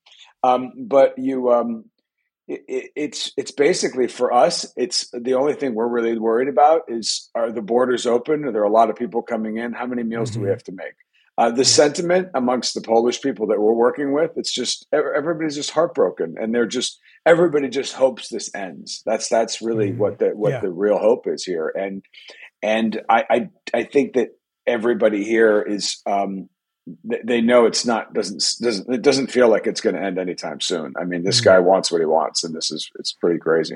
Um, 0.43 0.73
but 0.77 1.17
you, 1.17 1.51
um, 1.53 1.85
it, 2.49 2.91
it's 2.97 3.31
it's 3.37 3.51
basically 3.51 4.07
for 4.07 4.33
us. 4.33 4.73
It's 4.75 5.09
the 5.11 5.35
only 5.35 5.53
thing 5.53 5.73
we're 5.73 5.87
really 5.87 6.17
worried 6.17 6.49
about 6.49 6.81
is 6.89 7.29
are 7.33 7.51
the 7.51 7.61
borders 7.61 8.05
open? 8.05 8.43
Are 8.43 8.51
there 8.51 8.63
a 8.63 8.69
lot 8.69 8.89
of 8.89 8.97
people 8.97 9.21
coming 9.21 9.57
in? 9.57 9.71
How 9.71 9.85
many 9.85 10.03
meals 10.03 10.31
mm-hmm. 10.31 10.39
do 10.39 10.41
we 10.41 10.45
mm-hmm. 10.47 10.53
have 10.53 10.63
to 10.63 10.71
make? 10.73 10.95
Uh, 11.39 11.51
the 11.51 11.63
sentiment 11.63 12.29
amongst 12.33 12.73
the 12.73 12.81
Polish 12.81 13.21
people 13.21 13.45
that 13.45 13.61
we're 13.61 13.71
working 13.71 14.11
with, 14.11 14.31
it's 14.37 14.51
just 14.51 14.87
everybody's 14.91 15.55
just 15.55 15.69
heartbroken, 15.69 16.35
and 16.41 16.53
they're 16.53 16.65
just 16.65 16.99
everybody 17.27 17.67
just 17.67 17.93
hopes 17.93 18.29
this 18.29 18.49
ends. 18.55 19.03
That's 19.05 19.27
that's 19.27 19.61
really 19.61 19.89
mm-hmm. 19.89 19.99
what 19.99 20.19
the 20.19 20.29
what 20.29 20.53
yeah. 20.53 20.61
the 20.61 20.71
real 20.71 20.97
hope 20.97 21.27
is 21.27 21.43
here. 21.43 21.71
And 21.75 22.03
and 22.63 23.01
I, 23.09 23.23
I 23.29 23.49
I 23.73 23.83
think 23.83 24.13
that 24.13 24.29
everybody 24.65 25.23
here 25.23 25.61
is 25.61 26.01
um, 26.05 26.49
they 27.03 27.41
know 27.41 27.65
it's 27.65 27.85
not 27.85 28.13
doesn't 28.13 28.43
doesn't 28.61 28.93
it 28.93 29.01
doesn't 29.01 29.27
feel 29.27 29.49
like 29.49 29.67
it's 29.67 29.81
going 29.81 29.95
to 29.95 30.01
end 30.01 30.17
anytime 30.17 30.61
soon. 30.61 30.93
I 30.99 31.03
mean, 31.03 31.23
this 31.23 31.41
mm-hmm. 31.41 31.49
guy 31.49 31.59
wants 31.59 31.91
what 31.91 32.01
he 32.01 32.05
wants, 32.05 32.43
and 32.43 32.55
this 32.55 32.71
is 32.71 32.89
it's 32.97 33.11
pretty 33.13 33.39
crazy. 33.39 33.75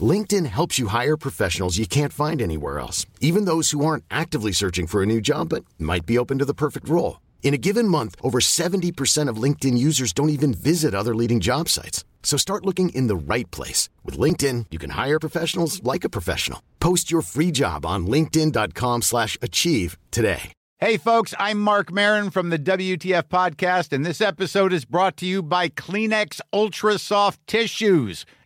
LinkedIn 0.00 0.46
helps 0.46 0.78
you 0.78 0.86
hire 0.86 1.16
professionals 1.16 1.76
you 1.76 1.86
can't 1.86 2.12
find 2.12 2.40
anywhere 2.40 2.78
else, 2.78 3.06
even 3.20 3.46
those 3.46 3.72
who 3.72 3.84
aren't 3.84 4.04
actively 4.08 4.52
searching 4.52 4.86
for 4.86 5.02
a 5.02 5.06
new 5.06 5.20
job 5.20 5.48
but 5.48 5.64
might 5.76 6.06
be 6.06 6.16
open 6.16 6.38
to 6.38 6.44
the 6.44 6.54
perfect 6.54 6.88
role. 6.88 7.20
In 7.42 7.52
a 7.52 7.58
given 7.58 7.88
month, 7.88 8.14
over 8.22 8.38
70% 8.38 9.28
of 9.28 9.42
LinkedIn 9.42 9.76
users 9.76 10.12
don't 10.12 10.30
even 10.36 10.54
visit 10.54 10.94
other 10.94 11.14
leading 11.16 11.40
job 11.40 11.68
sites. 11.68 12.04
So 12.22 12.36
start 12.36 12.64
looking 12.64 12.90
in 12.90 13.08
the 13.08 13.34
right 13.34 13.50
place. 13.50 13.88
With 14.04 14.16
LinkedIn, 14.16 14.66
you 14.70 14.78
can 14.78 14.90
hire 14.90 15.18
professionals 15.18 15.82
like 15.82 16.04
a 16.04 16.08
professional. 16.08 16.62
Post 16.78 17.10
your 17.10 17.22
free 17.22 17.50
job 17.50 17.84
on 17.84 18.06
linkedin.com 18.06 19.02
slash 19.02 19.36
achieve 19.42 19.98
today. 20.12 20.52
Hey 20.78 20.96
folks, 20.96 21.34
I'm 21.38 21.60
Marc 21.60 21.92
Maron 21.92 22.30
from 22.30 22.48
the 22.48 22.58
WTF 22.58 23.24
Podcast, 23.24 23.92
and 23.92 24.06
this 24.06 24.22
episode 24.22 24.72
is 24.72 24.86
brought 24.86 25.18
to 25.18 25.26
you 25.26 25.42
by 25.42 25.68
Kleenex 25.68 26.40
Ultra 26.54 26.98
Soft 26.98 27.46
Tissues 27.46 28.24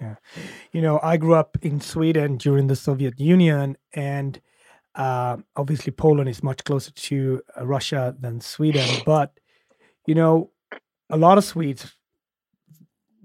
Yeah. 0.00 0.16
You 0.72 0.82
know, 0.82 1.00
I 1.02 1.16
grew 1.16 1.34
up 1.34 1.56
in 1.62 1.80
Sweden 1.80 2.36
during 2.36 2.66
the 2.66 2.76
Soviet 2.76 3.18
Union, 3.18 3.76
and 3.94 4.40
uh, 4.94 5.38
obviously 5.56 5.92
Poland 5.92 6.28
is 6.28 6.42
much 6.42 6.64
closer 6.64 6.90
to 6.90 7.42
uh, 7.58 7.66
Russia 7.66 8.14
than 8.18 8.40
Sweden. 8.40 8.88
But, 9.06 9.38
you 10.06 10.14
know, 10.14 10.50
a 11.08 11.16
lot 11.16 11.38
of 11.38 11.44
Swedes, 11.44 11.94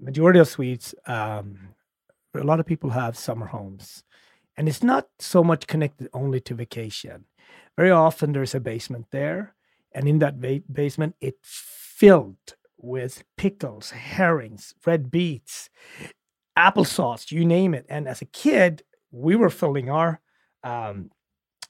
majority 0.00 0.38
of 0.38 0.48
Swedes, 0.48 0.94
um, 1.06 1.74
a 2.34 2.44
lot 2.44 2.60
of 2.60 2.66
people 2.66 2.90
have 2.90 3.16
summer 3.18 3.46
homes. 3.46 4.04
And 4.56 4.68
it's 4.68 4.82
not 4.82 5.08
so 5.18 5.42
much 5.42 5.66
connected 5.66 6.08
only 6.12 6.40
to 6.40 6.54
vacation. 6.54 7.24
Very 7.76 7.90
often 7.90 8.32
there's 8.32 8.54
a 8.54 8.60
basement 8.60 9.06
there. 9.10 9.54
And 9.94 10.08
in 10.08 10.18
that 10.20 10.40
ba- 10.40 10.62
basement, 10.70 11.16
it's 11.20 11.38
filled 11.42 12.56
with 12.78 13.24
pickles, 13.36 13.90
herrings, 13.90 14.74
red 14.86 15.10
beets, 15.10 15.70
applesauce, 16.58 17.30
you 17.30 17.44
name 17.44 17.74
it. 17.74 17.86
And 17.88 18.08
as 18.08 18.22
a 18.22 18.26
kid, 18.26 18.82
we 19.10 19.36
were 19.36 19.50
filling 19.50 19.90
our 19.90 20.20
um, 20.64 21.10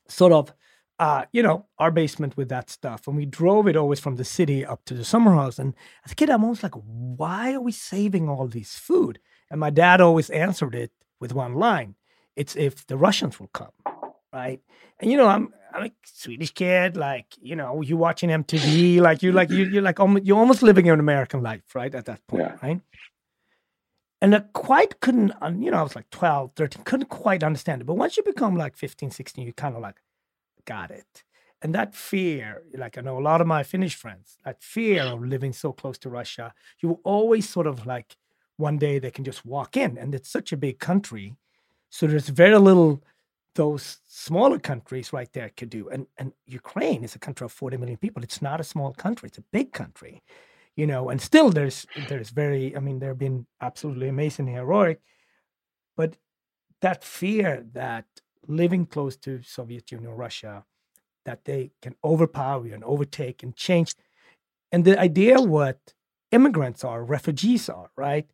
sort 0.08 0.32
of, 0.32 0.52
uh, 0.98 1.24
you 1.32 1.42
know, 1.42 1.66
our 1.78 1.90
basement 1.90 2.36
with 2.36 2.48
that 2.50 2.70
stuff. 2.70 3.06
And 3.06 3.16
we 3.16 3.26
drove 3.26 3.66
it 3.66 3.76
always 3.76 4.00
from 4.00 4.16
the 4.16 4.24
city 4.24 4.64
up 4.64 4.84
to 4.86 4.94
the 4.94 5.04
summer 5.04 5.34
house. 5.34 5.58
And 5.58 5.74
as 6.04 6.12
a 6.12 6.14
kid, 6.14 6.30
I'm 6.30 6.44
always 6.44 6.62
like, 6.62 6.74
why 6.74 7.54
are 7.54 7.60
we 7.60 7.72
saving 7.72 8.28
all 8.28 8.46
this 8.46 8.76
food? 8.76 9.18
And 9.50 9.60
my 9.60 9.70
dad 9.70 10.00
always 10.00 10.30
answered 10.30 10.74
it 10.74 10.92
with 11.20 11.32
one 11.32 11.54
line 11.54 11.96
it's 12.36 12.56
if 12.56 12.86
the 12.86 12.96
Russians 12.96 13.38
will 13.38 13.48
come, 13.48 13.72
right? 14.32 14.60
And, 15.00 15.10
you 15.10 15.16
know, 15.16 15.28
I'm, 15.28 15.52
I'm 15.74 15.84
a 15.84 15.90
Swedish 16.04 16.52
kid, 16.52 16.96
like, 16.96 17.26
you 17.40 17.56
know, 17.56 17.82
you 17.82 17.96
watching 17.96 18.30
MTV, 18.30 19.00
like 19.00 19.22
you 19.22 19.32
like 19.32 19.50
you 19.50 19.64
you're 19.64 19.82
like 19.82 19.98
you're 20.22 20.38
almost 20.38 20.62
living 20.62 20.88
an 20.88 21.00
American 21.00 21.42
life, 21.42 21.62
right? 21.74 21.94
At 21.94 22.06
that 22.06 22.26
point, 22.26 22.42
yeah. 22.42 22.56
right? 22.62 22.80
And 24.22 24.36
I 24.36 24.40
quite 24.52 25.00
couldn't, 25.00 25.32
you 25.58 25.72
know, 25.72 25.78
I 25.78 25.82
was 25.82 25.96
like 25.96 26.08
12, 26.10 26.52
13, 26.54 26.84
couldn't 26.84 27.08
quite 27.08 27.42
understand 27.42 27.82
it. 27.82 27.86
But 27.86 27.94
once 27.94 28.16
you 28.16 28.22
become 28.22 28.56
like 28.56 28.76
15, 28.76 29.10
16, 29.10 29.44
you 29.44 29.52
kind 29.52 29.74
of 29.74 29.82
like, 29.82 29.96
got 30.64 30.92
it. 30.92 31.24
And 31.60 31.74
that 31.74 31.92
fear, 31.92 32.62
like 32.78 32.96
I 32.96 33.00
know 33.00 33.18
a 33.18 33.20
lot 33.20 33.40
of 33.40 33.48
my 33.48 33.64
Finnish 33.64 33.96
friends, 33.96 34.38
that 34.44 34.62
fear 34.62 35.02
of 35.02 35.24
living 35.24 35.52
so 35.52 35.72
close 35.72 35.98
to 35.98 36.08
Russia, 36.08 36.54
you 36.80 37.00
always 37.02 37.48
sort 37.48 37.66
of 37.66 37.84
like, 37.84 38.16
one 38.58 38.78
day 38.78 39.00
they 39.00 39.10
can 39.10 39.24
just 39.24 39.44
walk 39.44 39.76
in. 39.76 39.98
And 39.98 40.14
it's 40.14 40.30
such 40.30 40.52
a 40.52 40.56
big 40.56 40.78
country. 40.78 41.34
So 41.90 42.06
there's 42.06 42.28
very 42.28 42.58
little 42.58 43.02
those 43.56 43.98
smaller 44.06 44.60
countries 44.60 45.12
right 45.12 45.32
there 45.32 45.50
could 45.56 45.68
do. 45.68 45.88
And, 45.88 46.06
and 46.16 46.32
Ukraine 46.46 47.02
is 47.02 47.16
a 47.16 47.18
country 47.18 47.44
of 47.44 47.50
40 47.50 47.76
million 47.76 47.98
people. 47.98 48.22
It's 48.22 48.40
not 48.40 48.60
a 48.60 48.64
small 48.64 48.92
country, 48.92 49.26
it's 49.26 49.38
a 49.38 49.44
big 49.50 49.72
country 49.72 50.22
you 50.76 50.86
know, 50.86 51.10
and 51.10 51.20
still 51.20 51.50
there's 51.50 51.86
there's 52.08 52.30
very, 52.30 52.76
I 52.76 52.80
mean, 52.80 52.98
they've 52.98 53.18
been 53.18 53.46
absolutely 53.60 54.08
amazing, 54.08 54.48
and 54.48 54.56
heroic, 54.56 55.00
but 55.96 56.16
that 56.82 57.04
fear 57.04 57.66
that 57.74 58.06
living 58.48 58.86
close 58.86 59.16
to 59.18 59.42
Soviet 59.42 59.92
Union, 59.92 60.12
Russia, 60.12 60.64
that 61.24 61.44
they 61.44 61.72
can 61.82 61.94
overpower 62.04 62.66
you 62.66 62.74
and 62.74 62.84
overtake 62.84 63.42
and 63.42 63.56
change, 63.56 63.94
and 64.72 64.84
the 64.84 64.98
idea 64.98 65.40
what 65.40 65.78
immigrants 66.32 66.84
are, 66.84 67.04
refugees 67.04 67.68
are, 67.68 67.90
right? 67.96 68.30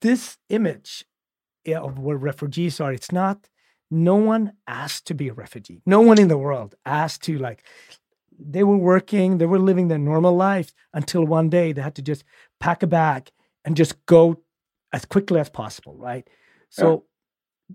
This 0.00 0.38
image 0.48 1.04
of 1.68 1.98
what 1.98 2.20
refugees 2.22 2.80
are, 2.80 2.92
it's 2.92 3.12
not 3.12 3.48
no 3.90 4.16
one 4.16 4.52
asked 4.66 5.06
to 5.06 5.14
be 5.14 5.28
a 5.28 5.34
refugee. 5.34 5.82
No 5.86 6.00
one 6.00 6.18
in 6.18 6.28
the 6.28 6.38
world 6.38 6.74
asked 6.86 7.22
to 7.24 7.38
like 7.38 7.64
they 8.38 8.64
were 8.64 8.76
working, 8.76 9.38
they 9.38 9.46
were 9.46 9.58
living 9.58 9.88
their 9.88 9.98
normal 9.98 10.34
life 10.34 10.72
until 10.92 11.24
one 11.24 11.48
day 11.48 11.72
they 11.72 11.82
had 11.82 11.94
to 11.96 12.02
just 12.02 12.24
pack 12.60 12.82
a 12.82 12.86
bag 12.86 13.30
and 13.64 13.76
just 13.76 14.04
go 14.06 14.40
as 14.92 15.04
quickly 15.04 15.40
as 15.40 15.48
possible, 15.48 15.96
right? 15.96 16.28
So 16.70 17.04
yeah. 17.68 17.74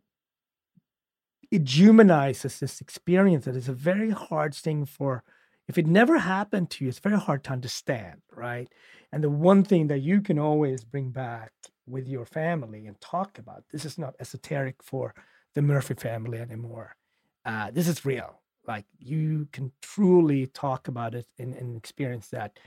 it 1.59 1.67
humanizes 1.67 2.59
this 2.59 2.81
experience 2.81 3.45
that 3.45 3.55
is 3.55 3.69
a 3.69 3.73
very 3.73 4.11
hard 4.11 4.53
thing 4.53 4.85
for 4.85 5.23
if 5.67 5.77
it 5.77 5.85
never 5.85 6.17
happened 6.17 6.71
to 6.71 6.83
you, 6.83 6.89
it's 6.89 6.99
very 6.99 7.19
hard 7.19 7.43
to 7.43 7.51
understand, 7.51 8.21
right? 8.35 8.67
And 9.11 9.23
the 9.23 9.29
one 9.29 9.63
thing 9.63 9.87
that 9.87 9.99
you 9.99 10.19
can 10.19 10.39
always 10.39 10.83
bring 10.83 11.11
back 11.11 11.53
with 11.85 12.07
your 12.07 12.25
family 12.25 12.87
and 12.87 12.99
talk 12.99 13.37
about 13.37 13.63
this 13.71 13.85
is 13.85 13.97
not 13.97 14.15
esoteric 14.19 14.77
for 14.81 15.13
the 15.53 15.61
Murphy 15.61 15.93
family 15.93 16.39
anymore. 16.39 16.95
Uh, 17.45 17.69
this 17.71 17.87
is 17.87 18.03
real. 18.03 18.38
Like 18.69 18.85
you 18.99 19.47
can 19.51 19.71
truly 19.81 20.45
talk 20.45 20.87
about 20.87 21.15
it 21.15 21.25
and, 21.39 21.55
and 21.55 21.75
experience 21.75 22.27
that 22.27 22.59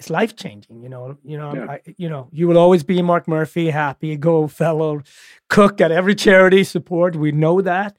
it's 0.00 0.10
life 0.10 0.34
changing. 0.34 0.82
You 0.82 0.88
know, 0.88 1.16
you 1.22 1.38
know, 1.38 1.54
Yeah. 1.54 1.70
I, 1.70 1.80
you 1.96 2.08
know, 2.08 2.28
you 2.32 2.48
will 2.48 2.58
always 2.58 2.82
be 2.82 3.00
Mark 3.02 3.28
Murphy, 3.28 3.70
happy 3.70 4.16
go 4.16 4.48
fellow 4.48 5.02
cook 5.48 5.80
at 5.80 5.92
every 5.92 6.16
charity 6.16 6.64
support. 6.64 7.14
We 7.14 7.30
know 7.30 7.62
that, 7.62 7.96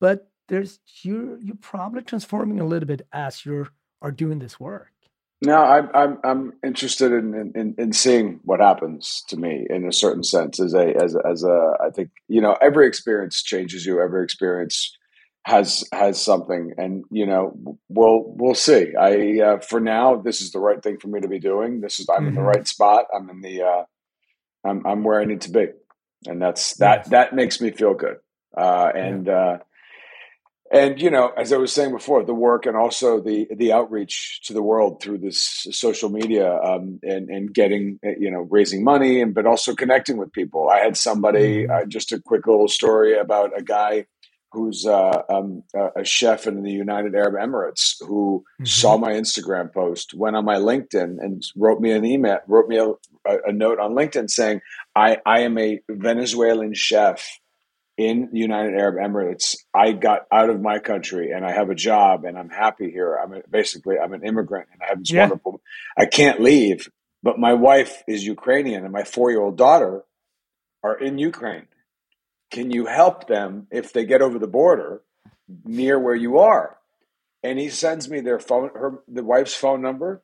but 0.00 0.30
there's 0.48 0.80
you're 1.02 1.38
you're 1.38 1.62
probably 1.72 2.02
transforming 2.02 2.60
a 2.60 2.66
little 2.66 2.86
bit 2.86 3.02
as 3.12 3.44
you 3.44 3.54
are 3.54 3.68
are 4.00 4.10
doing 4.10 4.38
this 4.38 4.58
work. 4.58 4.92
No, 5.42 5.62
I'm 5.62 5.90
I'm 5.94 6.18
I'm 6.24 6.52
interested 6.64 7.12
in, 7.12 7.52
in 7.54 7.74
in 7.76 7.92
seeing 7.92 8.40
what 8.44 8.60
happens 8.60 9.22
to 9.28 9.36
me 9.36 9.66
in 9.68 9.86
a 9.86 9.92
certain 9.92 10.24
sense 10.24 10.58
as 10.58 10.72
a 10.74 10.86
as 10.96 11.14
a, 11.14 11.20
as 11.26 11.44
a 11.44 11.74
I 11.86 11.90
think 11.90 12.08
you 12.26 12.40
know 12.40 12.56
every 12.62 12.88
experience 12.88 13.42
changes 13.42 13.84
you. 13.84 14.00
Every 14.00 14.24
experience 14.24 14.97
has 15.48 15.84
has 15.92 16.22
something, 16.22 16.74
and 16.78 17.04
you 17.10 17.26
know 17.26 17.56
we'll 17.88 18.24
we'll 18.38 18.54
see. 18.54 18.94
I 18.94 19.40
uh, 19.40 19.58
for 19.60 19.80
now 19.80 20.16
this 20.16 20.40
is 20.42 20.52
the 20.52 20.60
right 20.60 20.82
thing 20.82 20.98
for 20.98 21.08
me 21.08 21.20
to 21.20 21.28
be 21.28 21.40
doing. 21.40 21.80
This 21.80 22.00
is 22.00 22.06
I'm 22.14 22.28
in 22.28 22.34
the 22.34 22.40
Mhm. 22.40 22.46
right 22.52 22.68
spot. 22.68 23.06
I'm 23.14 23.30
in 23.30 23.40
the 23.40 23.62
uh, 23.62 23.84
I'm 24.64 24.86
I'm 24.86 25.04
where 25.04 25.20
I 25.20 25.24
need 25.24 25.42
to 25.42 25.50
be, 25.50 25.66
and 26.26 26.40
that's 26.42 26.76
that 26.76 27.04
Yes. 27.04 27.08
that 27.10 27.34
makes 27.34 27.60
me 27.60 27.70
feel 27.70 27.94
good. 27.94 28.18
Uh, 28.56 28.90
and 28.94 29.28
uh, 29.28 29.58
and 30.72 31.00
you 31.00 31.10
know 31.10 31.28
as 31.36 31.52
i 31.52 31.56
was 31.56 31.72
saying 31.72 31.92
before 31.92 32.22
the 32.24 32.34
work 32.34 32.66
and 32.66 32.76
also 32.76 33.20
the 33.20 33.46
the 33.56 33.72
outreach 33.72 34.40
to 34.44 34.52
the 34.52 34.62
world 34.62 35.00
through 35.00 35.18
this 35.18 35.66
social 35.70 36.10
media 36.10 36.52
um, 36.62 37.00
and 37.02 37.30
and 37.30 37.54
getting 37.54 37.98
uh, 38.06 38.10
you 38.18 38.30
know 38.30 38.46
raising 38.50 38.84
money 38.84 39.20
and 39.22 39.34
but 39.34 39.46
also 39.46 39.74
connecting 39.74 40.18
with 40.18 40.32
people 40.32 40.68
i 40.68 40.78
had 40.78 40.96
somebody 40.96 41.66
Mhm. 41.66 41.70
uh, 41.70 41.86
just 41.86 42.12
a 42.12 42.20
quick 42.20 42.46
little 42.46 42.68
story 42.68 43.16
about 43.18 43.50
a 43.58 43.62
guy 43.62 44.04
who's 44.52 44.86
uh, 44.86 45.22
um, 45.28 45.62
a 45.96 46.04
chef 46.04 46.46
in 46.46 46.62
the 46.62 46.70
united 46.70 47.14
arab 47.14 47.34
emirates 47.34 47.96
who 48.00 48.44
Mhm. 48.60 48.68
saw 48.68 48.96
my 48.96 49.12
instagram 49.12 49.72
post 49.72 50.14
went 50.14 50.36
on 50.36 50.44
my 50.44 50.56
linkedin 50.56 51.16
and 51.20 51.42
wrote 51.56 51.80
me 51.80 51.90
an 51.92 52.04
email 52.04 52.38
wrote 52.46 52.68
me 52.68 52.76
a, 52.78 52.88
a, 53.30 53.38
a 53.48 53.52
note 53.52 53.78
on 53.78 53.92
linkedin 53.92 54.28
saying 54.28 54.60
i 54.96 55.18
i 55.26 55.40
am 55.40 55.56
a 55.58 55.80
venezuelan 55.88 56.74
chef 56.74 57.38
in 57.96 58.28
the 58.32 58.38
United 58.38 58.74
Arab 58.78 58.94
Emirates. 58.94 59.56
I 59.74 59.90
got 59.90 60.20
out 60.30 60.50
of 60.50 60.60
my 60.60 60.78
country 60.78 61.32
and 61.32 61.44
I 61.44 61.50
have 61.50 61.68
a 61.68 61.74
job 61.74 62.24
and 62.24 62.38
I'm 62.38 62.48
happy 62.48 62.92
here. 62.92 63.16
I'm 63.20 63.32
a, 63.32 63.40
basically 63.50 63.96
I'm 63.98 64.12
an 64.12 64.24
immigrant 64.24 64.68
and 64.72 64.80
I 64.80 64.86
have 64.90 65.00
this 65.00 65.10
Yeah. 65.10 65.22
wonderful. 65.22 65.60
I 65.96 66.06
can't 66.06 66.40
leave, 66.40 66.88
but 67.24 67.40
my 67.40 67.54
wife 67.54 68.04
is 68.06 68.24
Ukrainian 68.24 68.84
and 68.84 68.92
my 68.92 69.02
four 69.02 69.32
year 69.32 69.40
old 69.40 69.56
daughter 69.58 70.04
are 70.84 70.96
in 70.96 71.18
Ukraine. 71.18 71.66
Can 72.50 72.70
you 72.70 72.86
help 72.86 73.26
them 73.26 73.66
if 73.70 73.92
they 73.92 74.04
get 74.04 74.22
over 74.22 74.38
the 74.38 74.46
border 74.46 75.02
near 75.64 75.98
where 75.98 76.14
you 76.14 76.38
are? 76.38 76.78
And 77.42 77.58
he 77.58 77.68
sends 77.68 78.08
me 78.08 78.20
their 78.20 78.40
phone, 78.40 78.70
her 78.74 79.02
the 79.06 79.22
wife's 79.22 79.54
phone 79.54 79.80
number, 79.80 80.22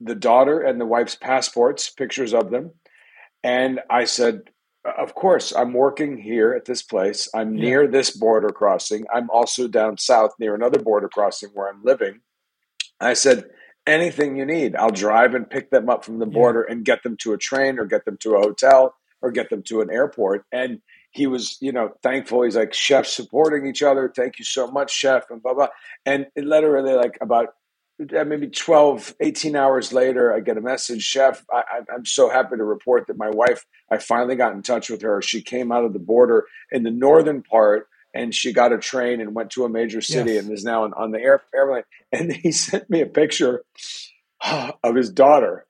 the 0.00 0.14
daughter 0.14 0.60
and 0.60 0.80
the 0.80 0.86
wife's 0.86 1.14
passports, 1.14 1.90
pictures 1.90 2.34
of 2.34 2.50
them. 2.50 2.72
And 3.44 3.80
I 3.88 4.04
said, 4.04 4.42
of 4.84 5.14
course, 5.14 5.52
I'm 5.54 5.72
working 5.72 6.16
here 6.18 6.52
at 6.54 6.64
this 6.64 6.82
place. 6.82 7.28
I'm 7.34 7.54
Yeah. 7.54 7.64
near 7.64 7.86
this 7.86 8.10
border 8.10 8.48
crossing. 8.48 9.06
I'm 9.12 9.30
also 9.30 9.68
down 9.68 9.98
south 9.98 10.32
near 10.38 10.54
another 10.54 10.80
border 10.80 11.08
crossing 11.08 11.50
where 11.50 11.68
I'm 11.68 11.82
living. 11.82 12.20
I 13.00 13.12
said, 13.14 13.50
anything 13.86 14.36
you 14.36 14.44
need, 14.44 14.74
I'll 14.76 14.90
drive 14.90 15.34
and 15.34 15.48
pick 15.48 15.70
them 15.70 15.88
up 15.88 16.04
from 16.04 16.18
the 16.18 16.26
Yeah. 16.26 16.32
border 16.32 16.62
and 16.62 16.84
get 16.84 17.02
them 17.02 17.16
to 17.18 17.32
a 17.32 17.38
train 17.38 17.78
or 17.78 17.84
get 17.84 18.04
them 18.04 18.16
to 18.18 18.34
a 18.34 18.40
hotel 18.40 18.94
or 19.22 19.30
get 19.30 19.50
them 19.50 19.62
to 19.64 19.80
an 19.80 19.90
airport. 19.90 20.44
And 20.52 20.80
he 21.18 21.26
was, 21.26 21.58
you 21.60 21.72
know, 21.72 21.90
thankful. 22.02 22.42
He's 22.42 22.56
like, 22.56 22.72
chef 22.72 23.06
supporting 23.06 23.66
each 23.66 23.82
other. 23.82 24.12
Thank 24.14 24.38
you 24.38 24.44
so 24.44 24.68
much, 24.70 24.92
chef, 24.92 25.24
and 25.30 25.42
blah, 25.42 25.54
blah. 25.54 25.68
And 26.06 26.26
it 26.36 26.44
literally, 26.44 26.94
like, 26.94 27.18
about 27.20 27.48
uh, 28.16 28.24
maybe 28.24 28.46
12, 28.48 29.14
18 29.20 29.56
hours 29.56 29.92
later, 29.92 30.32
I 30.32 30.38
get 30.40 30.56
a 30.56 30.60
message, 30.60 31.02
Chef, 31.02 31.44
I, 31.52 31.62
I- 31.68 31.94
I'm 31.94 32.04
so 32.06 32.28
happy 32.30 32.56
to 32.56 32.62
report 32.64 33.08
that 33.08 33.18
my 33.18 33.28
wife, 33.30 33.66
I 33.90 33.98
finally 33.98 34.36
got 34.36 34.52
in 34.52 34.62
touch 34.62 34.88
with 34.88 35.02
her. 35.02 35.20
She 35.20 35.42
came 35.42 35.72
out 35.72 35.84
of 35.84 35.92
the 35.92 35.98
border 35.98 36.44
in 36.70 36.84
the 36.84 36.92
northern 36.92 37.42
part 37.42 37.88
and 38.14 38.32
she 38.34 38.52
got 38.52 38.72
a 38.72 38.78
train 38.78 39.20
and 39.20 39.34
went 39.34 39.50
to 39.50 39.64
a 39.64 39.68
major 39.68 40.00
city 40.00 40.34
Yes. 40.34 40.44
and 40.44 40.52
is 40.52 40.64
now 40.64 40.84
on, 40.84 40.94
on 40.94 41.10
the 41.10 41.18
air, 41.18 41.42
airplane. 41.54 41.82
And 42.12 42.32
he 42.32 42.52
sent 42.66 42.88
me 42.88 43.00
a 43.02 43.06
picture 43.06 43.64
of 44.84 44.94
his 44.94 45.10
daughter 45.10 45.66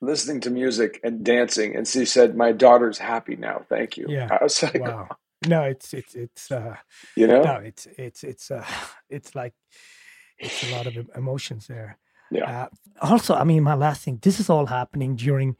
listening 0.00 0.40
to 0.40 0.50
music 0.50 1.00
and 1.04 1.24
dancing. 1.24 1.76
And 1.76 1.86
she 1.86 2.04
said, 2.04 2.36
My 2.36 2.52
daughter's 2.52 2.98
happy 2.98 3.36
now. 3.36 3.62
Thank 3.68 3.96
you. 3.96 4.06
Yeah. 4.08 4.28
I 4.40 4.44
was 4.44 4.62
like, 4.62 4.80
Wow. 4.80 5.08
No, 5.46 5.62
it's 5.62 5.94
it's 5.94 6.14
it's 6.14 6.50
uh 6.50 6.76
you 7.16 7.26
know? 7.26 7.42
no, 7.42 7.54
it's 7.56 7.86
it's 7.98 8.22
it's 8.24 8.50
uh 8.50 8.64
it's 9.08 9.34
like 9.34 9.54
it's 10.38 10.62
a 10.70 10.74
lot 10.76 10.86
of 10.86 10.96
emotions 11.16 11.66
there. 11.66 11.98
Yeah. 12.30 12.64
Uh, 12.64 12.68
also, 13.02 13.34
I 13.34 13.44
mean, 13.44 13.62
my 13.62 13.74
last 13.74 14.02
thing. 14.04 14.18
This 14.22 14.38
is 14.38 14.48
all 14.50 14.66
happening 14.66 15.16
during 15.16 15.56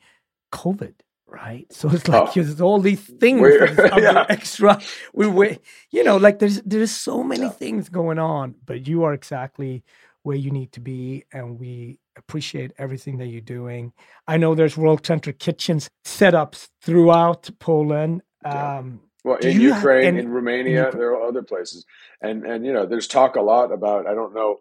COVID, 0.53 0.95
right? 1.27 1.67
So 1.73 1.89
it's 1.91 2.07
like 2.09 2.29
Oh. 2.29 2.33
there's 2.35 2.61
all 2.61 2.81
these 2.81 3.01
things, 3.01 3.41
We're- 3.41 3.59
that 3.59 3.71
is 3.87 3.93
other 3.93 4.03
yeah. 4.03 4.27
extra. 4.29 4.81
We 5.15 5.27
wait, 5.27 5.61
you 5.91 6.05
know, 6.05 6.17
like 6.19 6.39
there's 6.41 6.61
there's 6.63 6.91
so 6.93 7.23
many 7.23 7.43
Yeah. 7.43 7.51
things 7.51 7.89
going 7.89 8.19
on, 8.19 8.55
but 8.65 8.87
you 8.87 9.05
are 9.05 9.15
exactly 9.15 9.83
where 10.23 10.37
you 10.37 10.51
need 10.51 10.73
to 10.73 10.81
be, 10.81 11.25
and 11.33 11.59
we 11.59 11.99
appreciate 12.17 12.73
everything 12.79 13.19
that 13.19 13.27
you're 13.27 13.41
doing. 13.41 13.93
I 14.27 14.37
know 14.37 14.55
there's 14.55 14.77
World 14.77 15.05
Central 15.07 15.35
Kitchens 15.39 15.89
setups 16.05 16.69
throughout 16.83 17.51
Poland. 17.59 18.23
Yeah. 18.45 18.79
Um, 18.79 19.01
Well, 19.25 19.37
in 19.39 19.53
have 19.53 19.61
Ukraine, 19.77 20.07
any- 20.07 20.19
in 20.21 20.29
Romania, 20.31 20.89
Uk- 20.89 20.95
there 20.95 21.11
are 21.15 21.23
other 21.29 21.43
places, 21.43 21.85
and 22.23 22.45
and 22.47 22.65
you 22.67 22.73
know, 22.73 22.87
there's 22.87 23.07
talk 23.07 23.37
a 23.37 23.43
lot 23.43 23.71
about. 23.73 24.07
I 24.07 24.15
don't 24.15 24.35
know 24.35 24.61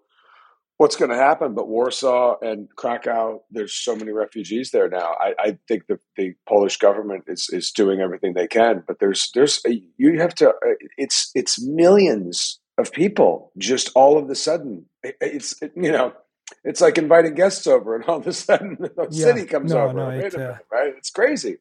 what's 0.78 0.96
going 0.98 1.12
to 1.12 1.18
happen, 1.30 1.54
but 1.54 1.68
Warsaw 1.68 2.38
and 2.42 2.68
Krakow, 2.76 3.42
there's 3.52 3.74
so 3.74 3.96
many 3.96 4.12
refugees 4.12 4.72
there 4.72 4.90
now. 4.90 5.10
I, 5.20 5.30
I 5.48 5.58
think 5.68 5.88
the 5.88 5.98
the 6.18 6.34
Polish 6.48 6.78
government 6.78 7.24
is 7.28 7.50
is 7.54 7.72
doing 7.72 8.02
everything 8.02 8.34
they 8.34 8.48
can, 8.48 8.84
but 8.88 9.00
there's 9.00 9.30
there's 9.34 9.62
you 9.98 10.20
have 10.20 10.36
to. 10.36 10.50
uh, 10.50 10.76
It's 10.98 11.32
it's 11.36 11.56
millions 11.62 12.60
of 12.78 12.92
people 12.92 13.52
just 13.58 13.92
all 13.96 14.18
of 14.18 14.30
a 14.30 14.36
sudden. 14.36 14.86
It- 15.04 15.18
It's 15.22 15.50
it, 15.62 15.72
you 15.76 15.92
know. 15.92 16.12
It's 16.64 16.82
like 16.82 16.98
inviting 16.98 17.36
guests 17.36 17.68
over, 17.68 17.96
and 17.96 18.04
all 18.06 18.18
of 18.18 18.28
a 18.28 18.34
sudden, 18.34 18.78
the 18.80 19.08
Yeah. 19.12 19.26
city 19.26 19.46
comes 19.46 19.74
No, 19.74 19.84
over. 19.86 19.94
no, 19.94 20.04
a 20.04 20.08
uh, 20.08 20.12
minute, 20.12 20.58
right? 20.72 20.94
It's 20.98 21.10
crazy. 21.10 21.58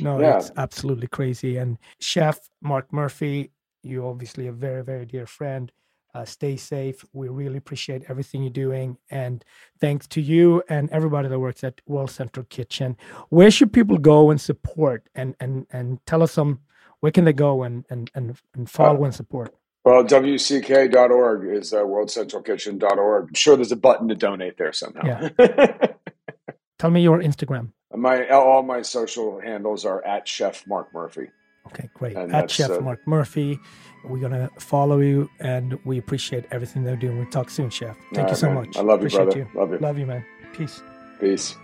No, 0.00 0.20
Yeah. 0.20 0.38
it's 0.38 0.50
absolutely 0.56 1.06
crazy. 1.08 1.56
And 1.56 1.78
Chef 2.00 2.38
Mark 2.60 2.92
Murphy, 2.92 3.52
you 3.82 4.06
obviously 4.06 4.46
a 4.48 4.52
very, 4.52 4.82
very 4.82 5.06
dear 5.06 5.26
friend. 5.26 5.70
Uh, 6.14 6.26
stay 6.26 6.56
safe. 6.56 7.02
We 7.14 7.28
really 7.28 7.56
appreciate 7.56 8.02
everything 8.08 8.42
you're 8.42 8.50
doing. 8.50 8.98
And 9.10 9.42
thanks 9.80 10.06
to 10.08 10.20
you 10.20 10.62
and 10.68 10.90
everybody 10.90 11.28
that 11.28 11.38
works 11.38 11.64
at 11.64 11.80
World 11.86 12.10
Central 12.10 12.44
Kitchen. 12.50 12.98
Where 13.30 13.50
should 13.50 13.72
people 13.72 13.96
go 13.96 14.30
and 14.30 14.38
support 14.38 15.08
and 15.14 15.34
and 15.40 15.66
and 15.72 16.04
tell 16.06 16.22
us 16.22 16.32
some 16.32 16.60
where 17.00 17.12
can 17.12 17.24
they 17.24 17.32
go 17.32 17.62
and 17.62 17.86
and 17.88 18.10
and, 18.14 18.36
and 18.54 18.68
follow 18.68 19.04
and 19.04 19.14
support? 19.14 19.54
Well, 19.84 20.04
WCK.org 20.04 21.44
is 21.56 21.72
uh, 21.72 21.78
worldcentralkitchen.org. 21.78 23.28
I'm 23.28 23.34
sure 23.34 23.56
there's 23.56 23.72
a 23.72 23.76
button 23.76 24.08
to 24.08 24.14
donate 24.14 24.56
there 24.56 24.72
somehow. 24.72 25.02
Yeah. 25.04 25.76
Tell 26.78 26.90
me 26.90 27.02
your 27.02 27.20
Instagram. 27.20 27.72
my 27.94 28.28
all 28.28 28.62
my 28.62 28.82
social 28.82 29.40
handles 29.40 29.84
are 29.84 30.04
at 30.04 30.26
Chef 30.28 30.66
Mark 30.66 30.92
Murphy. 30.94 31.30
Okay, 31.68 31.88
great. 31.94 32.16
And 32.16 32.34
At 32.34 32.50
Chef 32.50 32.70
uh, 32.70 32.80
Mark 32.80 33.06
Murphy. 33.06 33.58
We're 34.04 34.18
gonna 34.18 34.50
follow 34.58 34.98
you 34.98 35.30
and 35.38 35.78
we 35.84 35.98
appreciate 35.98 36.44
everything 36.50 36.82
they're 36.82 36.96
doing. 36.96 37.18
We'll 37.18 37.30
talk 37.30 37.50
soon, 37.50 37.70
Chef. 37.70 37.96
Thank 38.12 38.16
you 38.16 38.22
right, 38.24 38.36
so 38.36 38.46
man. 38.46 38.54
much. 38.56 38.76
I 38.76 38.80
love 38.80 39.00
you, 39.00 39.06
appreciate 39.06 39.24
brother. 39.24 39.48
Love 39.54 39.70
you. 39.70 39.78
Love 39.78 39.98
you, 39.98 40.06
man. 40.06 40.24
Peace. 40.52 40.82
Peace. 41.20 41.56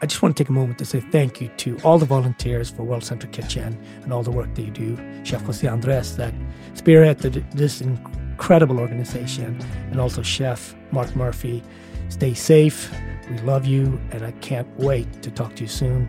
I 0.00 0.06
just 0.06 0.22
want 0.22 0.36
to 0.36 0.44
take 0.44 0.48
a 0.48 0.52
moment 0.52 0.78
to 0.78 0.84
say 0.84 1.00
thank 1.00 1.40
you 1.40 1.48
to 1.48 1.76
all 1.82 1.98
the 1.98 2.06
volunteers 2.06 2.70
for 2.70 2.84
World 2.84 3.02
Central 3.02 3.32
Kitchen 3.32 3.76
and 4.02 4.12
all 4.12 4.22
the 4.22 4.30
work 4.30 4.54
that 4.54 4.62
you 4.62 4.70
do. 4.70 4.96
Chef 5.24 5.42
Jose 5.42 5.66
Andres 5.66 6.16
that 6.16 6.32
spearheaded 6.74 7.50
this 7.52 7.80
incredible 7.80 8.78
organization, 8.78 9.58
and 9.90 10.00
also 10.00 10.22
Chef 10.22 10.74
Mark 10.92 11.14
Murphy. 11.16 11.64
Stay 12.10 12.32
safe. 12.32 12.92
We 13.28 13.38
love 13.38 13.66
you, 13.66 14.00
and 14.12 14.24
I 14.24 14.30
can't 14.40 14.68
wait 14.78 15.22
to 15.22 15.30
talk 15.32 15.56
to 15.56 15.62
you 15.62 15.68
soon, 15.68 16.08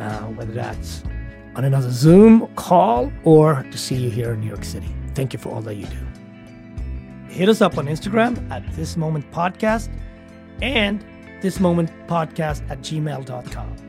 uh, 0.00 0.24
whether 0.26 0.52
that's 0.52 1.04
on 1.54 1.64
another 1.64 1.90
Zoom 1.90 2.48
call 2.56 3.12
or 3.22 3.64
to 3.70 3.78
see 3.78 3.94
you 3.94 4.10
here 4.10 4.32
in 4.32 4.40
New 4.40 4.48
York 4.48 4.64
City. 4.64 4.92
Thank 5.14 5.32
you 5.32 5.38
for 5.38 5.50
all 5.50 5.62
that 5.62 5.76
you 5.76 5.86
do. 5.86 7.32
Hit 7.32 7.48
us 7.48 7.60
up 7.60 7.78
on 7.78 7.86
Instagram 7.86 8.50
at 8.50 8.68
This 8.74 8.96
Moment 8.96 9.30
Podcast 9.30 9.88
and 10.60 11.04
thismomentpodcast 11.40 12.70
at 12.70 12.80
gmail.com. 12.80 13.88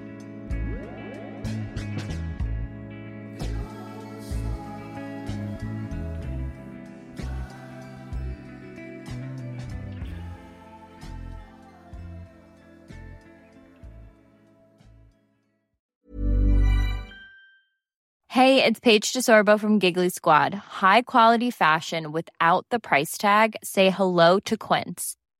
Hey, 18.39 18.64
it's 18.64 18.80
Paige 18.80 19.12
DeSorbo 19.12 19.60
from 19.60 19.80
Giggly 19.80 20.08
Squad. 20.10 20.54
High 20.54 21.02
quality 21.02 21.52
fashion 21.52 22.12
without 22.14 22.66
the 22.70 22.80
price 22.80 23.18
tag? 23.18 23.58
Say 23.64 23.89
hello 23.89 24.39
to 24.45 24.56
Quince. 24.56 25.19